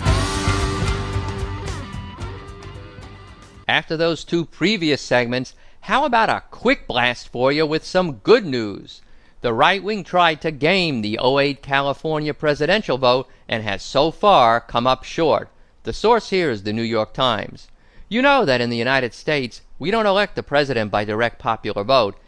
After 3.69 3.97
those 3.97 4.25
two 4.25 4.47
previous 4.47 5.01
segments, 5.01 5.55
how 5.83 6.05
about 6.05 6.29
a 6.29 6.43
quick 6.51 6.89
blast 6.89 7.29
for 7.29 7.53
you 7.53 7.67
with 7.67 7.85
some 7.85 8.15
good 8.15 8.45
news? 8.45 9.01
The 9.43 9.55
right 9.55 9.83
wing 9.83 10.05
tried 10.05 10.43
to 10.43 10.51
game 10.51 11.01
the 11.01 11.19
08 11.19 11.63
California 11.63 12.35
presidential 12.35 12.99
vote 12.99 13.27
and 13.49 13.65
has 13.65 13.83
so 13.83 14.11
far 14.11 14.61
come 14.61 14.87
up 14.87 15.03
short. 15.03 15.49
The 15.85 15.95
source 15.95 16.29
here 16.29 16.51
is 16.51 16.65
the 16.65 16.75
New 16.75 16.83
York 16.83 17.15
Times. 17.15 17.69
You 18.11 18.21
know 18.21 18.45
that 18.45 18.61
in 18.61 18.69
the 18.69 18.77
United 18.77 19.15
States, 19.15 19.63
we 19.79 19.91
don't 19.91 20.05
elect 20.05 20.37
the 20.37 20.43
president 20.43 20.91
by 20.91 21.07
direct 21.07 21.39
popular 21.39 21.85
vote. 21.85 22.19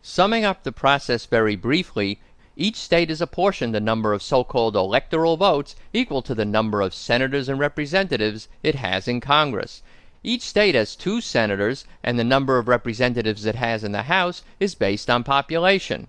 Summing 0.00 0.46
up 0.46 0.62
the 0.62 0.72
process 0.72 1.26
very 1.26 1.56
briefly, 1.56 2.20
each 2.56 2.76
state 2.76 3.10
is 3.10 3.20
apportioned 3.20 3.76
a 3.76 3.80
number 3.80 4.14
of 4.14 4.22
so 4.22 4.42
called 4.42 4.74
electoral 4.74 5.36
votes 5.36 5.76
equal 5.92 6.22
to 6.22 6.34
the 6.34 6.46
number 6.46 6.80
of 6.80 6.94
senators 6.94 7.50
and 7.50 7.58
representatives 7.58 8.48
it 8.62 8.76
has 8.76 9.06
in 9.06 9.20
Congress. 9.20 9.82
Each 10.22 10.42
state 10.42 10.74
has 10.74 10.96
two 10.96 11.20
senators, 11.20 11.84
and 12.02 12.18
the 12.18 12.24
number 12.24 12.56
of 12.56 12.66
representatives 12.66 13.44
it 13.44 13.56
has 13.56 13.84
in 13.84 13.92
the 13.92 14.04
House 14.04 14.42
is 14.58 14.74
based 14.74 15.10
on 15.10 15.22
population. 15.22 16.08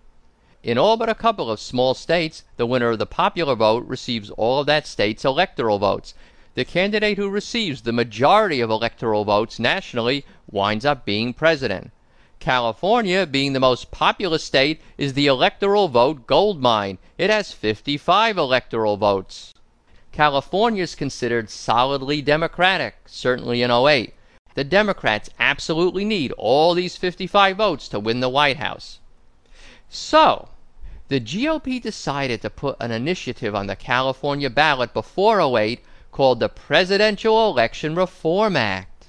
In 0.63 0.77
all 0.77 0.95
but 0.95 1.09
a 1.09 1.13
couple 1.13 1.51
of 1.51 1.59
small 1.59 1.93
states, 1.93 2.45
the 2.55 2.65
winner 2.65 2.91
of 2.91 2.99
the 2.99 3.05
popular 3.05 3.53
vote 3.53 3.85
receives 3.85 4.29
all 4.29 4.61
of 4.61 4.65
that 4.67 4.87
state's 4.87 5.25
electoral 5.25 5.77
votes. 5.77 6.13
The 6.55 6.63
candidate 6.63 7.17
who 7.17 7.29
receives 7.29 7.81
the 7.81 7.91
majority 7.91 8.61
of 8.61 8.69
electoral 8.69 9.25
votes 9.25 9.59
nationally 9.59 10.23
winds 10.49 10.85
up 10.85 11.03
being 11.03 11.33
president. 11.33 11.91
California, 12.39 13.25
being 13.25 13.51
the 13.51 13.59
most 13.59 13.91
populous 13.91 14.45
state, 14.45 14.79
is 14.97 15.15
the 15.15 15.27
electoral 15.27 15.89
vote 15.89 16.27
gold 16.27 16.61
mine. 16.61 16.97
It 17.17 17.29
has 17.29 17.51
55 17.51 18.37
electoral 18.37 18.95
votes. 18.95 19.53
California 20.13 20.83
is 20.83 20.95
considered 20.95 21.49
solidly 21.49 22.21
Democratic, 22.21 22.95
certainly 23.05 23.61
in 23.61 23.69
08. 23.69 24.13
The 24.53 24.63
Democrats 24.63 25.29
absolutely 25.39 26.05
need 26.05 26.31
all 26.37 26.73
these 26.73 26.95
55 26.95 27.57
votes 27.57 27.89
to 27.89 27.99
win 27.99 28.21
the 28.21 28.29
White 28.29 28.57
House. 28.57 28.99
So, 29.89 30.47
the 31.09 31.19
GOP 31.19 31.81
decided 31.81 32.41
to 32.41 32.49
put 32.49 32.77
an 32.79 32.91
initiative 32.91 33.53
on 33.53 33.67
the 33.67 33.75
California 33.75 34.49
ballot 34.49 34.93
before 34.93 35.41
08 35.41 35.83
called 36.11 36.39
the 36.39 36.49
Presidential 36.49 37.49
Election 37.49 37.95
Reform 37.95 38.55
Act. 38.55 39.07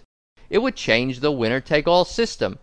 It 0.51 0.59
would 0.59 0.77
change 0.77 1.21
the 1.21 1.33
winner 1.33 1.61
take 1.61 1.87
all 1.87 2.05
system. 2.05 2.59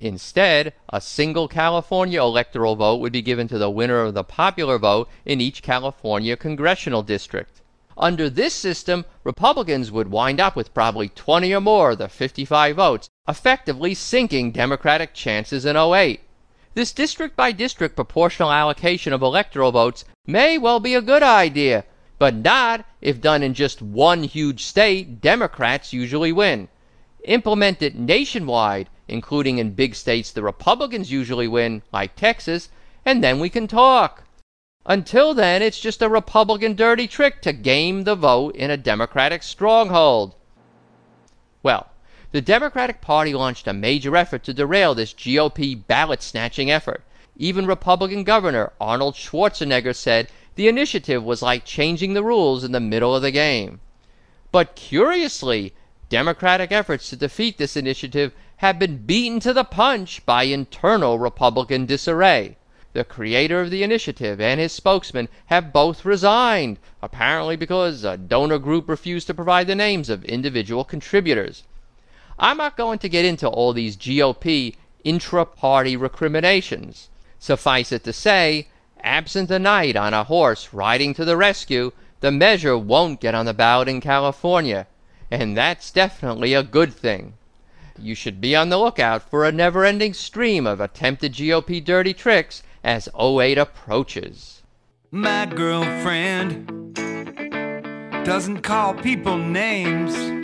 Instead, 0.00 0.74
a 0.90 1.00
single 1.00 1.48
California 1.48 2.20
electoral 2.20 2.76
vote 2.76 2.96
would 2.96 3.12
be 3.12 3.22
given 3.22 3.48
to 3.48 3.58
the 3.58 3.70
winner 3.70 4.00
of 4.00 4.14
the 4.14 4.24
popular 4.24 4.78
vote 4.78 5.08
in 5.24 5.40
each 5.40 5.62
California 5.62 6.36
congressional 6.36 7.02
district. 7.02 7.62
Under 7.96 8.28
this 8.28 8.52
system, 8.52 9.04
Republicans 9.22 9.92
would 9.92 10.10
wind 10.10 10.40
up 10.40 10.56
with 10.56 10.74
probably 10.74 11.08
20 11.08 11.54
or 11.54 11.60
more 11.60 11.92
of 11.92 11.98
the 11.98 12.08
55 12.08 12.76
votes, 12.76 13.08
effectively 13.28 13.94
sinking 13.94 14.50
Democratic 14.50 15.14
chances 15.14 15.64
in 15.64 15.76
08. 15.76 16.20
This 16.74 16.92
district 16.92 17.36
by 17.36 17.52
district 17.52 17.94
proportional 17.94 18.50
allocation 18.50 19.12
of 19.12 19.22
electoral 19.22 19.70
votes 19.70 20.04
may 20.26 20.58
well 20.58 20.80
be 20.80 20.94
a 20.94 21.00
good 21.00 21.22
idea, 21.22 21.84
but 22.18 22.34
not 22.34 22.84
if 23.00 23.20
done 23.20 23.44
in 23.44 23.54
just 23.54 23.80
one 23.80 24.24
huge 24.24 24.64
state, 24.64 25.20
Democrats 25.20 25.92
usually 25.92 26.32
win. 26.32 26.68
Implement 27.24 27.80
it 27.80 27.94
nationwide, 27.94 28.88
including 29.06 29.58
in 29.58 29.74
big 29.74 29.94
states 29.94 30.32
the 30.32 30.42
Republicans 30.42 31.12
usually 31.12 31.46
win, 31.46 31.82
like 31.92 32.16
Texas, 32.16 32.70
and 33.04 33.22
then 33.22 33.38
we 33.38 33.48
can 33.48 33.68
talk. 33.68 34.24
Until 34.84 35.32
then, 35.32 35.62
it's 35.62 35.80
just 35.80 36.02
a 36.02 36.08
Republican 36.08 36.74
dirty 36.74 37.06
trick 37.06 37.40
to 37.42 37.52
game 37.52 38.02
the 38.02 38.16
vote 38.16 38.56
in 38.56 38.70
a 38.70 38.76
Democratic 38.76 39.42
stronghold. 39.44 40.34
Well, 41.62 41.88
the 42.34 42.42
Democratic 42.42 43.00
Party 43.00 43.32
launched 43.32 43.68
a 43.68 43.72
major 43.72 44.16
effort 44.16 44.42
to 44.42 44.52
derail 44.52 44.92
this 44.92 45.14
GOP 45.14 45.86
ballot 45.86 46.20
snatching 46.20 46.68
effort. 46.68 47.04
Even 47.36 47.64
Republican 47.64 48.24
Governor 48.24 48.72
Arnold 48.80 49.14
Schwarzenegger 49.14 49.94
said 49.94 50.26
the 50.56 50.66
initiative 50.66 51.22
was 51.22 51.42
like 51.42 51.64
changing 51.64 52.12
the 52.12 52.24
rules 52.24 52.64
in 52.64 52.72
the 52.72 52.80
middle 52.80 53.14
of 53.14 53.22
the 53.22 53.30
game. 53.30 53.78
But 54.50 54.74
curiously, 54.74 55.74
Democratic 56.08 56.72
efforts 56.72 57.08
to 57.10 57.16
defeat 57.16 57.56
this 57.56 57.76
initiative 57.76 58.32
have 58.56 58.80
been 58.80 59.06
beaten 59.06 59.38
to 59.38 59.52
the 59.52 59.62
punch 59.62 60.26
by 60.26 60.42
internal 60.42 61.20
Republican 61.20 61.86
disarray. 61.86 62.56
The 62.94 63.04
creator 63.04 63.60
of 63.60 63.70
the 63.70 63.84
initiative 63.84 64.40
and 64.40 64.58
his 64.58 64.72
spokesman 64.72 65.28
have 65.46 65.72
both 65.72 66.04
resigned, 66.04 66.78
apparently 67.00 67.54
because 67.54 68.02
a 68.02 68.16
donor 68.16 68.58
group 68.58 68.88
refused 68.88 69.28
to 69.28 69.34
provide 69.34 69.68
the 69.68 69.76
names 69.76 70.10
of 70.10 70.24
individual 70.24 70.82
contributors. 70.82 71.62
I'm 72.38 72.56
not 72.56 72.76
going 72.76 72.98
to 73.00 73.08
get 73.08 73.24
into 73.24 73.48
all 73.48 73.72
these 73.72 73.96
GOP 73.96 74.76
intra 75.04 75.44
party 75.44 75.96
recriminations. 75.96 77.08
Suffice 77.38 77.92
it 77.92 78.04
to 78.04 78.12
say, 78.12 78.68
absent 79.02 79.50
a 79.50 79.58
knight 79.58 79.96
on 79.96 80.14
a 80.14 80.24
horse 80.24 80.72
riding 80.72 81.14
to 81.14 81.24
the 81.24 81.36
rescue, 81.36 81.92
the 82.20 82.32
measure 82.32 82.76
won't 82.78 83.20
get 83.20 83.34
on 83.34 83.44
the 83.44 83.52
ballot 83.52 83.86
in 83.86 84.00
California, 84.00 84.86
and 85.30 85.56
that's 85.56 85.90
definitely 85.90 86.54
a 86.54 86.62
good 86.62 86.92
thing. 86.92 87.34
You 87.98 88.14
should 88.14 88.40
be 88.40 88.56
on 88.56 88.70
the 88.70 88.78
lookout 88.78 89.22
for 89.28 89.44
a 89.44 89.52
never 89.52 89.84
ending 89.84 90.14
stream 90.14 90.66
of 90.66 90.80
attempted 90.80 91.34
GOP 91.34 91.84
dirty 91.84 92.14
tricks 92.14 92.62
as 92.82 93.08
08 93.18 93.58
approaches. 93.58 94.62
My 95.10 95.46
girlfriend 95.46 96.94
doesn't 98.24 98.62
call 98.62 98.94
people 98.94 99.36
names. 99.36 100.43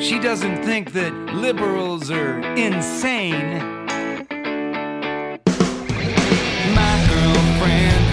She 0.00 0.18
doesn't 0.18 0.64
think 0.64 0.92
that 0.92 1.12
liberals 1.34 2.10
are 2.10 2.40
insane. 2.56 3.60
My 6.74 6.94
girlfriend 7.12 8.04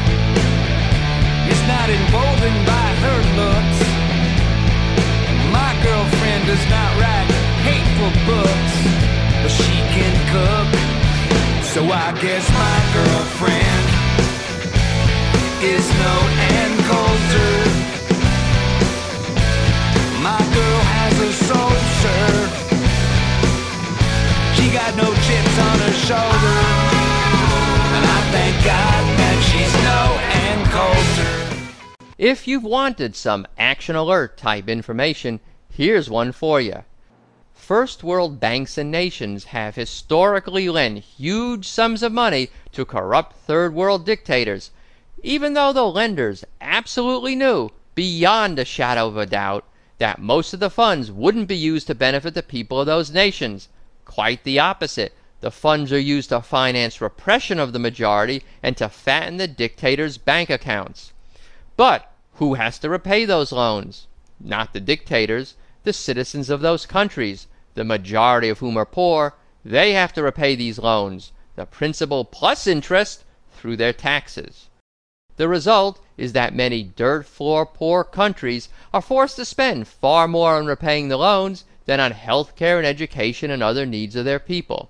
is 1.47 1.61
not 1.71 1.87
emboldened 1.87 2.61
by 2.67 2.87
her 3.03 3.19
looks. 3.39 3.79
My 5.55 5.71
girlfriend 5.81 6.43
does 6.51 6.65
not 6.69 6.91
write 6.99 7.31
hateful 7.63 8.11
books, 8.27 8.75
but 9.41 9.49
she 9.49 9.79
can 9.95 10.13
cook. 10.35 10.69
So 11.71 11.81
I 11.87 12.11
guess 12.19 12.45
my 12.51 12.77
girlfriend 12.97 13.85
is 15.63 15.87
no 16.03 16.15
Ann 16.51 16.73
Coulter. 16.89 17.55
My 20.21 20.43
girl 20.53 20.81
has 20.99 21.15
a 21.21 21.31
soul, 21.47 21.76
got 24.77 24.95
no 24.95 25.11
chips 25.25 25.57
on 25.57 25.79
her 25.79 25.95
shoulder. 26.05 26.57
And 27.97 28.05
I 28.05 28.19
thank 28.29 28.55
God 28.63 29.03
that 29.17 29.37
she's 29.49 29.73
no 29.83 30.03
Coulter. 30.69 32.05
If 32.19 32.47
you've 32.47 32.63
wanted 32.63 33.15
some 33.15 33.47
action 33.57 33.95
alert 33.95 34.37
type 34.37 34.69
information, 34.69 35.39
here's 35.71 36.11
one 36.11 36.31
for 36.31 36.61
you. 36.61 36.83
First 37.55 38.03
world 38.03 38.39
banks 38.39 38.77
and 38.77 38.91
nations 38.91 39.45
have 39.45 39.73
historically 39.73 40.69
lent 40.69 40.99
huge 40.99 41.67
sums 41.67 42.03
of 42.03 42.11
money 42.11 42.49
to 42.73 42.85
corrupt 42.85 43.35
third 43.35 43.73
world 43.73 44.05
dictators, 44.05 44.69
even 45.23 45.53
though 45.53 45.73
the 45.73 45.85
lenders 45.85 46.45
absolutely 46.61 47.35
knew, 47.35 47.71
beyond 47.95 48.59
a 48.59 48.65
shadow 48.65 49.07
of 49.07 49.17
a 49.17 49.25
doubt, 49.25 49.65
that 49.97 50.21
most 50.21 50.53
of 50.53 50.59
the 50.59 50.69
funds 50.69 51.11
wouldn't 51.11 51.47
be 51.47 51.57
used 51.57 51.87
to 51.87 51.95
benefit 51.95 52.35
the 52.35 52.43
people 52.43 52.79
of 52.79 52.85
those 52.85 53.09
nations. 53.09 53.69
Quite 54.07 54.43
the 54.43 54.57
opposite. 54.57 55.13
The 55.41 55.51
funds 55.51 55.93
are 55.93 55.99
used 55.99 56.29
to 56.29 56.41
finance 56.41 56.99
repression 56.99 57.59
of 57.59 57.71
the 57.71 57.79
majority 57.79 58.43
and 58.63 58.75
to 58.77 58.89
fatten 58.89 59.37
the 59.37 59.47
dictators' 59.47 60.17
bank 60.17 60.49
accounts. 60.49 61.13
But 61.75 62.11
who 62.33 62.55
has 62.55 62.79
to 62.79 62.89
repay 62.89 63.25
those 63.25 63.51
loans? 63.51 64.07
Not 64.39 64.73
the 64.73 64.79
dictators, 64.79 65.53
the 65.83 65.93
citizens 65.93 66.49
of 66.49 66.61
those 66.61 66.87
countries 66.87 67.47
the 67.77 67.83
majority 67.83 68.49
of 68.49 68.57
whom 68.57 68.75
are 68.75 68.85
poor, 68.87 69.35
they 69.63 69.93
have 69.93 70.11
to 70.11 70.23
repay 70.23 70.55
these 70.55 70.79
loans, 70.79 71.31
the 71.55 71.65
principal 71.65 72.25
plus 72.25 72.65
interest, 72.65 73.23
through 73.51 73.77
their 73.77 73.93
taxes. 73.93 74.67
The 75.35 75.47
result 75.47 76.03
is 76.17 76.33
that 76.33 76.55
many 76.55 76.81
dirt 76.81 77.27
floor 77.27 77.67
poor 77.67 78.03
countries 78.03 78.69
are 78.91 79.01
forced 79.01 79.35
to 79.35 79.45
spend 79.45 79.87
far 79.87 80.27
more 80.27 80.55
on 80.55 80.65
repaying 80.65 81.09
the 81.09 81.17
loans 81.17 81.65
than 81.87 81.99
on 81.99 82.11
health 82.11 82.55
care 82.55 82.77
and 82.77 82.85
education 82.85 83.49
and 83.49 83.63
other 83.63 83.85
needs 83.85 84.15
of 84.15 84.25
their 84.25 84.39
people. 84.39 84.89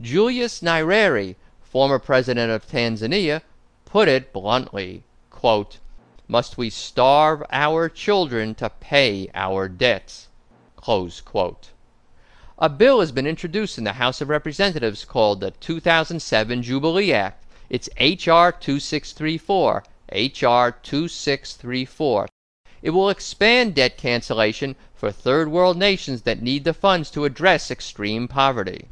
Julius 0.00 0.60
Nyerere, 0.60 1.36
former 1.60 1.98
president 1.98 2.50
of 2.50 2.66
Tanzania, 2.66 3.42
put 3.84 4.08
it 4.08 4.32
bluntly, 4.32 5.02
quote, 5.28 5.78
Must 6.26 6.56
we 6.56 6.70
starve 6.70 7.42
our 7.50 7.88
children 7.88 8.54
to 8.54 8.70
pay 8.70 9.28
our 9.34 9.68
debts? 9.68 10.28
A 12.58 12.68
bill 12.68 13.00
has 13.00 13.10
been 13.12 13.26
introduced 13.26 13.78
in 13.78 13.84
the 13.84 13.94
House 13.94 14.20
of 14.20 14.28
Representatives 14.28 15.04
called 15.04 15.40
the 15.40 15.50
2007 15.50 16.62
Jubilee 16.62 17.12
Act. 17.12 17.44
It's 17.68 17.88
H.R. 17.96 18.52
2634. 18.52 19.84
H.R. 20.10 20.70
2634. 20.70 22.28
It 22.84 22.90
will 22.90 23.08
expand 23.08 23.74
debt 23.74 23.96
cancellation 23.96 24.76
for 24.94 25.10
third 25.10 25.48
world 25.48 25.78
nations 25.78 26.22
that 26.22 26.42
need 26.42 26.64
the 26.64 26.74
funds 26.74 27.10
to 27.12 27.24
address 27.24 27.70
extreme 27.70 28.28
poverty. 28.28 28.90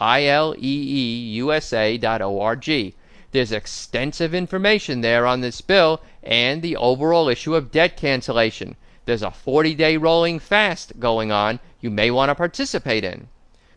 USA.org. 1.34 2.94
There's 3.32 3.52
extensive 3.52 4.34
information 4.34 5.02
there 5.02 5.26
on 5.26 5.42
this 5.42 5.60
bill 5.60 6.00
and 6.22 6.62
the 6.62 6.74
overall 6.74 7.28
issue 7.28 7.54
of 7.54 7.70
debt 7.70 7.98
cancellation. 7.98 8.76
There's 9.04 9.22
a 9.22 9.30
40 9.30 9.74
day 9.74 9.98
rolling 9.98 10.38
fast 10.38 10.98
going 10.98 11.30
on 11.30 11.60
you 11.82 11.90
may 11.90 12.10
want 12.10 12.30
to 12.30 12.34
participate 12.34 13.04
in. 13.04 13.28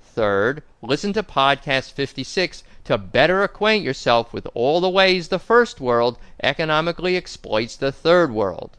Third, 0.02 0.64
listen 0.82 1.12
to 1.12 1.24
podcast 1.24 1.92
56 1.92 2.64
to 2.86 2.98
better 2.98 3.44
acquaint 3.44 3.84
yourself 3.84 4.32
with 4.32 4.48
all 4.54 4.80
the 4.80 4.90
ways 4.90 5.28
the 5.28 5.40
first 5.40 5.82
world 5.82 6.20
economically 6.42 7.18
exploits 7.18 7.76
the 7.76 7.92
third 7.92 8.32
world. 8.32 8.78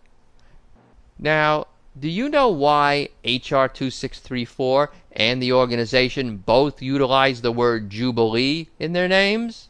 Now, 1.18 1.66
do 1.99 2.09
you 2.09 2.31
know 2.31 2.49
why 2.49 3.11
HR 3.23 3.69
2634 3.69 4.91
and 5.13 5.43
the 5.43 5.53
organization 5.53 6.39
both 6.39 6.81
utilize 6.81 7.43
the 7.43 7.53
word 7.53 7.91
Jubilee 7.91 8.69
in 8.79 8.95
their 8.95 9.09
names? 9.09 9.69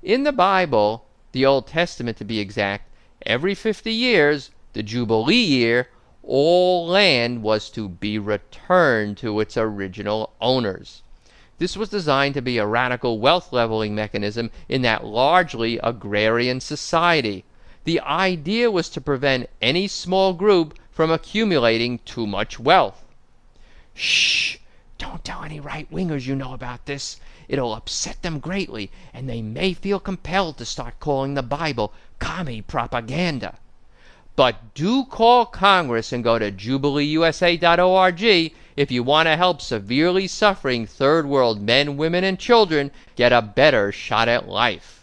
In 0.00 0.22
the 0.22 0.30
Bible, 0.30 1.04
the 1.32 1.44
Old 1.44 1.66
Testament 1.66 2.16
to 2.18 2.24
be 2.24 2.38
exact, 2.38 2.88
every 3.26 3.56
50 3.56 3.92
years, 3.92 4.50
the 4.72 4.84
Jubilee 4.84 5.34
year, 5.34 5.88
all 6.22 6.86
land 6.86 7.42
was 7.42 7.70
to 7.70 7.88
be 7.88 8.20
returned 8.20 9.16
to 9.16 9.40
its 9.40 9.56
original 9.56 10.34
owners. 10.40 11.02
This 11.58 11.76
was 11.76 11.88
designed 11.88 12.34
to 12.34 12.42
be 12.42 12.58
a 12.58 12.66
radical 12.66 13.18
wealth 13.18 13.52
leveling 13.52 13.96
mechanism 13.96 14.52
in 14.68 14.82
that 14.82 15.04
largely 15.04 15.80
agrarian 15.82 16.60
society. 16.60 17.44
The 17.82 17.98
idea 18.00 18.70
was 18.70 18.88
to 18.90 19.00
prevent 19.00 19.50
any 19.60 19.88
small 19.88 20.34
group 20.34 20.78
from 20.98 21.12
accumulating 21.12 22.00
too 22.00 22.26
much 22.26 22.58
wealth. 22.58 23.04
Shh! 23.94 24.56
Don't 24.98 25.24
tell 25.24 25.44
any 25.44 25.60
right 25.60 25.88
wingers 25.92 26.26
you 26.26 26.34
know 26.34 26.52
about 26.52 26.86
this. 26.86 27.20
It'll 27.46 27.72
upset 27.72 28.22
them 28.22 28.40
greatly, 28.40 28.90
and 29.14 29.28
they 29.28 29.40
may 29.40 29.74
feel 29.74 30.00
compelled 30.00 30.58
to 30.58 30.64
start 30.64 30.98
calling 30.98 31.34
the 31.34 31.42
Bible 31.44 31.92
commie 32.18 32.62
propaganda. 32.62 33.60
But 34.34 34.74
do 34.74 35.04
call 35.04 35.46
Congress 35.46 36.12
and 36.12 36.24
go 36.24 36.36
to 36.36 36.50
JubileeUSA.org 36.50 38.52
if 38.74 38.90
you 38.90 39.04
want 39.04 39.28
to 39.28 39.36
help 39.36 39.62
severely 39.62 40.26
suffering 40.26 40.84
third 40.84 41.26
world 41.26 41.62
men, 41.62 41.96
women, 41.96 42.24
and 42.24 42.40
children 42.40 42.90
get 43.14 43.32
a 43.32 43.40
better 43.40 43.92
shot 43.92 44.26
at 44.26 44.48
life. 44.48 44.97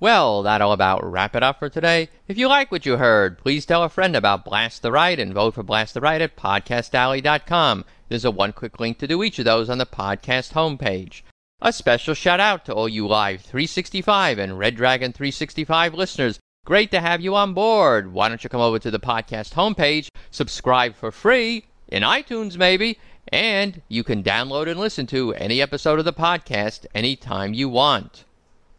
Well, 0.00 0.42
that'll 0.42 0.72
about 0.72 1.04
wrap 1.04 1.34
it 1.34 1.42
up 1.42 1.58
for 1.58 1.68
today. 1.68 2.08
If 2.28 2.38
you 2.38 2.48
like 2.48 2.70
what 2.70 2.86
you 2.86 2.96
heard, 2.96 3.38
please 3.38 3.66
tell 3.66 3.82
a 3.82 3.88
friend 3.88 4.14
about 4.14 4.44
Blast 4.44 4.82
the 4.82 4.92
Right 4.92 5.18
and 5.18 5.34
vote 5.34 5.54
for 5.54 5.62
Blast 5.62 5.94
the 5.94 6.00
Right 6.00 6.20
at 6.20 6.36
podcastalley.com. 6.36 7.84
There's 8.08 8.24
a 8.24 8.30
one 8.30 8.52
click 8.52 8.78
link 8.78 8.98
to 8.98 9.06
do 9.06 9.22
each 9.22 9.38
of 9.38 9.44
those 9.44 9.68
on 9.68 9.78
the 9.78 9.86
podcast 9.86 10.52
homepage. 10.52 11.22
A 11.60 11.72
special 11.72 12.14
shout 12.14 12.40
out 12.40 12.64
to 12.64 12.72
all 12.72 12.88
you 12.88 13.06
Live 13.08 13.40
365 13.40 14.38
and 14.38 14.58
Red 14.58 14.76
Dragon 14.76 15.12
365 15.12 15.94
listeners 15.94 16.38
Great 16.68 16.90
to 16.90 17.00
have 17.00 17.22
you 17.22 17.34
on 17.34 17.54
board. 17.54 18.12
Why 18.12 18.28
don't 18.28 18.44
you 18.44 18.50
come 18.50 18.60
over 18.60 18.78
to 18.78 18.90
the 18.90 19.00
podcast 19.00 19.54
homepage, 19.54 20.08
subscribe 20.30 20.94
for 20.94 21.10
free, 21.10 21.64
in 21.88 22.02
iTunes 22.02 22.58
maybe, 22.58 22.98
and 23.28 23.80
you 23.88 24.04
can 24.04 24.22
download 24.22 24.68
and 24.68 24.78
listen 24.78 25.06
to 25.06 25.32
any 25.32 25.62
episode 25.62 25.98
of 25.98 26.04
the 26.04 26.12
podcast 26.12 26.84
anytime 26.94 27.54
you 27.54 27.70
want. 27.70 28.26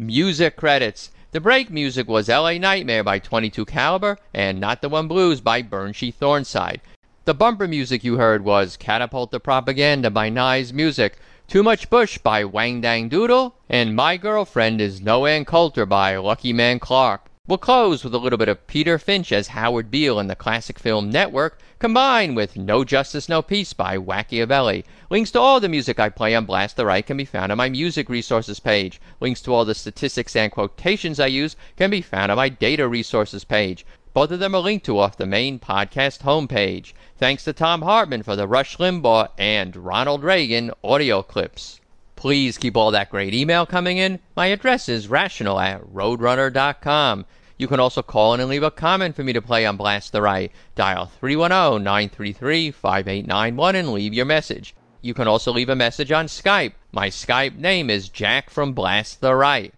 Music 0.02 0.56
credits. 0.56 1.12
The 1.30 1.40
break 1.40 1.70
music 1.70 2.08
was 2.08 2.28
LA 2.28 2.54
Nightmare 2.54 3.04
by 3.04 3.20
22 3.20 3.66
Caliber 3.66 4.18
and 4.34 4.60
Not 4.60 4.82
the 4.82 4.90
One 4.90 5.08
Blues 5.08 5.42
by 5.42 5.62
Burnshee 5.62 6.12
Thornside. 6.12 6.80
The 7.26 7.36
bumper 7.36 7.68
music 7.68 8.04
you 8.04 8.18
heard 8.18 8.44
was 8.44 8.78
Catapult 8.78 9.30
the 9.30 9.40
Propaganda 9.40 10.10
by 10.10 10.30
Nye's 10.30 10.74
Music, 10.74 11.20
too 11.48 11.62
Much 11.62 11.88
Bush 11.92 12.18
by 12.18 12.44
Wang 12.44 12.82
Dang 12.82 13.10
Doodle, 13.10 13.54
and 13.70 13.96
My 13.96 14.18
Girlfriend 14.18 14.82
is 14.82 15.02
No 15.02 15.28
Ann 15.28 15.46
Coulter 15.46 15.86
by 15.86 16.18
Lucky 16.18 16.52
Man 16.52 16.80
Clark. 16.80 17.28
We'll 17.48 17.60
close 17.60 18.04
with 18.04 18.16
a 18.16 18.18
little 18.18 18.40
bit 18.40 18.50
of 18.50 18.66
Peter 18.66 18.98
Finch 18.98 19.32
as 19.32 19.50
Howard 19.50 19.92
Beale 19.92 20.20
in 20.20 20.26
the 20.26 20.36
Classic 20.36 20.80
Film 20.80 21.12
Network, 21.12 21.60
combined 21.82 22.36
with 22.36 22.56
No 22.56 22.84
Justice, 22.84 23.28
No 23.28 23.42
Peace 23.42 23.74
by 23.74 23.98
Wacchiavelli. 23.98 24.84
Links 25.10 25.32
to 25.32 25.40
all 25.40 25.60
the 25.60 25.68
music 25.68 26.00
I 26.00 26.10
play 26.10 26.36
on 26.36 26.46
Blast 26.46 26.78
the 26.78 26.86
Right 26.86 27.04
can 27.04 27.18
be 27.18 27.26
found 27.26 27.52
on 27.52 27.58
my 27.58 27.70
music 27.70 28.08
resources 28.08 28.60
page. 28.60 29.02
Links 29.20 29.42
to 29.42 29.54
all 29.54 29.66
the 29.66 29.74
statistics 29.74 30.36
and 30.36 30.52
quotations 30.52 31.20
I 31.20 31.26
use 31.26 31.56
can 31.76 31.90
be 31.90 32.04
found 32.04 32.32
on 32.32 32.38
my 32.38 32.50
data 32.50 32.88
resources 32.88 33.44
page. 33.44 33.84
Both 34.14 34.30
of 34.30 34.40
them 34.40 34.54
are 34.54 34.62
linked 34.62 34.86
to 34.86 35.00
off 35.00 35.18
the 35.18 35.26
main 35.26 35.58
podcast 35.58 36.20
homepage. 36.20 36.94
Thanks 37.18 37.46
to 37.46 37.52
Thom 37.52 37.82
Hartmann 37.82 38.22
for 38.22 38.36
the 38.36 38.48
Rush 38.48 38.78
Limbaugh 38.78 39.30
and 39.40 39.76
Ronald 39.76 40.24
Reagan 40.24 40.72
audio 40.84 41.24
clips. 41.24 41.82
Please 42.16 42.60
keep 42.60 42.78
all 42.78 42.92
that 42.92 43.10
great 43.10 43.34
email 43.34 43.66
coming 43.66 43.98
in. 43.98 44.20
My 44.36 44.48
address 44.48 44.88
is 44.88 45.08
rational 45.08 45.60
at 45.60 45.82
roadrunner.com. 45.82 47.26
You 47.62 47.68
can 47.68 47.80
also 47.80 48.02
call 48.02 48.34
in 48.34 48.40
and 48.40 48.50
leave 48.50 48.64
a 48.64 48.72
comment 48.72 49.16
for 49.16 49.24
me 49.24 49.34
to 49.34 49.42
play 49.42 49.68
on 49.68 49.78
Blast 49.78 50.14
the 50.14 50.24
Right. 50.24 50.52
Dial 50.74 51.06
310 51.06 51.84
933 51.84 52.72
5891 52.72 53.76
and 53.76 53.94
leave 53.94 54.16
your 54.16 54.26
message. 54.26 54.74
You 55.04 55.14
can 55.14 55.28
also 55.28 55.52
leave 55.52 55.70
a 55.70 55.76
message 55.76 56.12
on 56.12 56.26
Skype. 56.26 56.74
My 56.92 57.10
Skype 57.10 57.56
name 57.60 57.92
is 57.92 58.10
Jack 58.10 58.50
from 58.50 58.74
Blast 58.74 59.22
the 59.22 59.36
Right. 59.36 59.76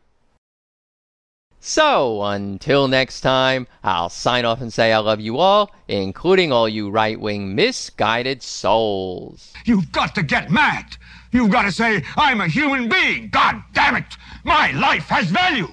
So, 1.60 2.24
until 2.24 2.88
next 2.88 3.20
time, 3.20 3.68
I'll 3.84 4.08
sign 4.08 4.46
off 4.46 4.62
and 4.62 4.72
say 4.72 4.94
I 4.94 5.00
love 5.00 5.20
you 5.20 5.40
all, 5.40 5.70
including 5.90 6.54
all 6.54 6.70
you 6.70 6.90
right 6.90 7.20
wing 7.20 7.54
misguided 7.54 8.42
souls. 8.42 9.52
You've 9.66 9.92
got 9.92 10.16
to 10.16 10.24
get 10.24 10.50
mad. 10.50 10.96
You've 11.34 11.52
got 11.52 11.64
to 11.64 11.72
say, 11.74 12.06
I'm 12.16 12.40
a 12.40 12.48
human 12.48 12.88
being. 12.88 13.28
God 13.28 13.62
damn 13.74 13.98
it. 13.98 14.16
My 14.46 14.72
life 14.72 15.10
has 15.10 15.26
value. 15.26 15.68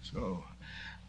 So, 0.00 0.43